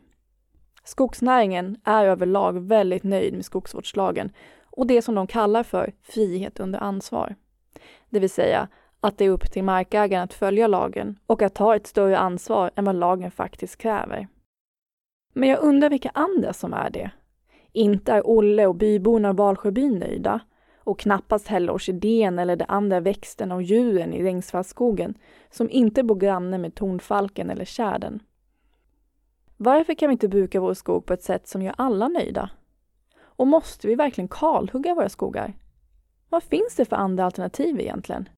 Skogsnäringen 0.83 1.77
är 1.83 2.05
överlag 2.05 2.59
väldigt 2.59 3.03
nöjd 3.03 3.33
med 3.33 3.45
skogsvårdslagen 3.45 4.31
och 4.63 4.87
det 4.87 5.01
som 5.01 5.15
de 5.15 5.27
kallar 5.27 5.63
för 5.63 5.93
frihet 6.03 6.59
under 6.59 6.79
ansvar. 6.79 7.35
Det 8.09 8.19
vill 8.19 8.29
säga 8.29 8.67
att 9.01 9.17
det 9.17 9.25
är 9.25 9.29
upp 9.29 9.51
till 9.51 9.63
markägaren 9.63 10.23
att 10.23 10.33
följa 10.33 10.67
lagen 10.67 11.19
och 11.25 11.41
att 11.41 11.55
ta 11.55 11.75
ett 11.75 11.87
större 11.87 12.17
ansvar 12.17 12.71
än 12.75 12.85
vad 12.85 12.95
lagen 12.95 13.31
faktiskt 13.31 13.77
kräver. 13.77 14.27
Men 15.33 15.49
jag 15.49 15.63
undrar 15.63 15.89
vilka 15.89 16.11
andra 16.13 16.53
som 16.53 16.73
är 16.73 16.89
det? 16.89 17.11
Inte 17.71 18.11
är 18.11 18.27
Olle 18.27 18.67
och 18.67 18.75
byborna 18.75 19.33
Valsjöbyn 19.33 19.99
nöjda 19.99 20.39
och 20.89 20.99
knappast 20.99 21.47
heller 21.47 21.73
orkidén 21.73 22.39
eller 22.39 22.55
de 22.55 22.65
andra 22.67 22.99
växterna 22.99 23.55
och 23.55 23.61
djuren 23.61 24.13
i 24.13 24.23
Rengsvassskogen 24.23 25.17
som 25.49 25.69
inte 25.69 26.03
bor 26.03 26.15
granne 26.15 26.57
med 26.57 26.75
tornfalken 26.75 27.49
eller 27.49 27.65
tjädern. 27.65 28.19
Varför 29.57 29.93
kan 29.93 30.09
vi 30.09 30.13
inte 30.13 30.27
bruka 30.27 30.59
vår 30.59 30.73
skog 30.73 31.05
på 31.05 31.13
ett 31.13 31.23
sätt 31.23 31.47
som 31.47 31.61
gör 31.61 31.75
alla 31.77 32.07
nöjda? 32.07 32.49
Och 33.21 33.47
måste 33.47 33.87
vi 33.87 33.95
verkligen 33.95 34.27
kalhugga 34.27 34.95
våra 34.95 35.09
skogar? 35.09 35.53
Vad 36.29 36.43
finns 36.43 36.75
det 36.75 36.85
för 36.85 36.95
andra 36.95 37.25
alternativ 37.25 37.79
egentligen? 37.79 38.29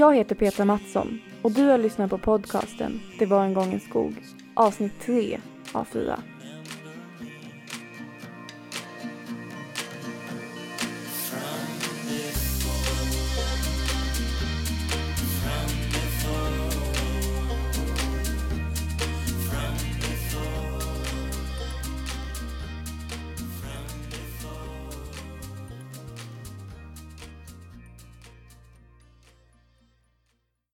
Jag 0.00 0.16
heter 0.16 0.34
Petra 0.34 0.64
Mattsson 0.64 1.20
och 1.42 1.52
du 1.52 1.62
har 1.62 1.78
lyssnat 1.78 2.10
på 2.10 2.18
podcasten 2.18 3.00
Det 3.18 3.26
var 3.26 3.44
en 3.44 3.54
gång 3.54 3.72
en 3.72 3.80
skog, 3.80 4.14
avsnitt 4.54 4.92
3 5.00 5.38
av 5.72 5.84
4. 5.84 6.20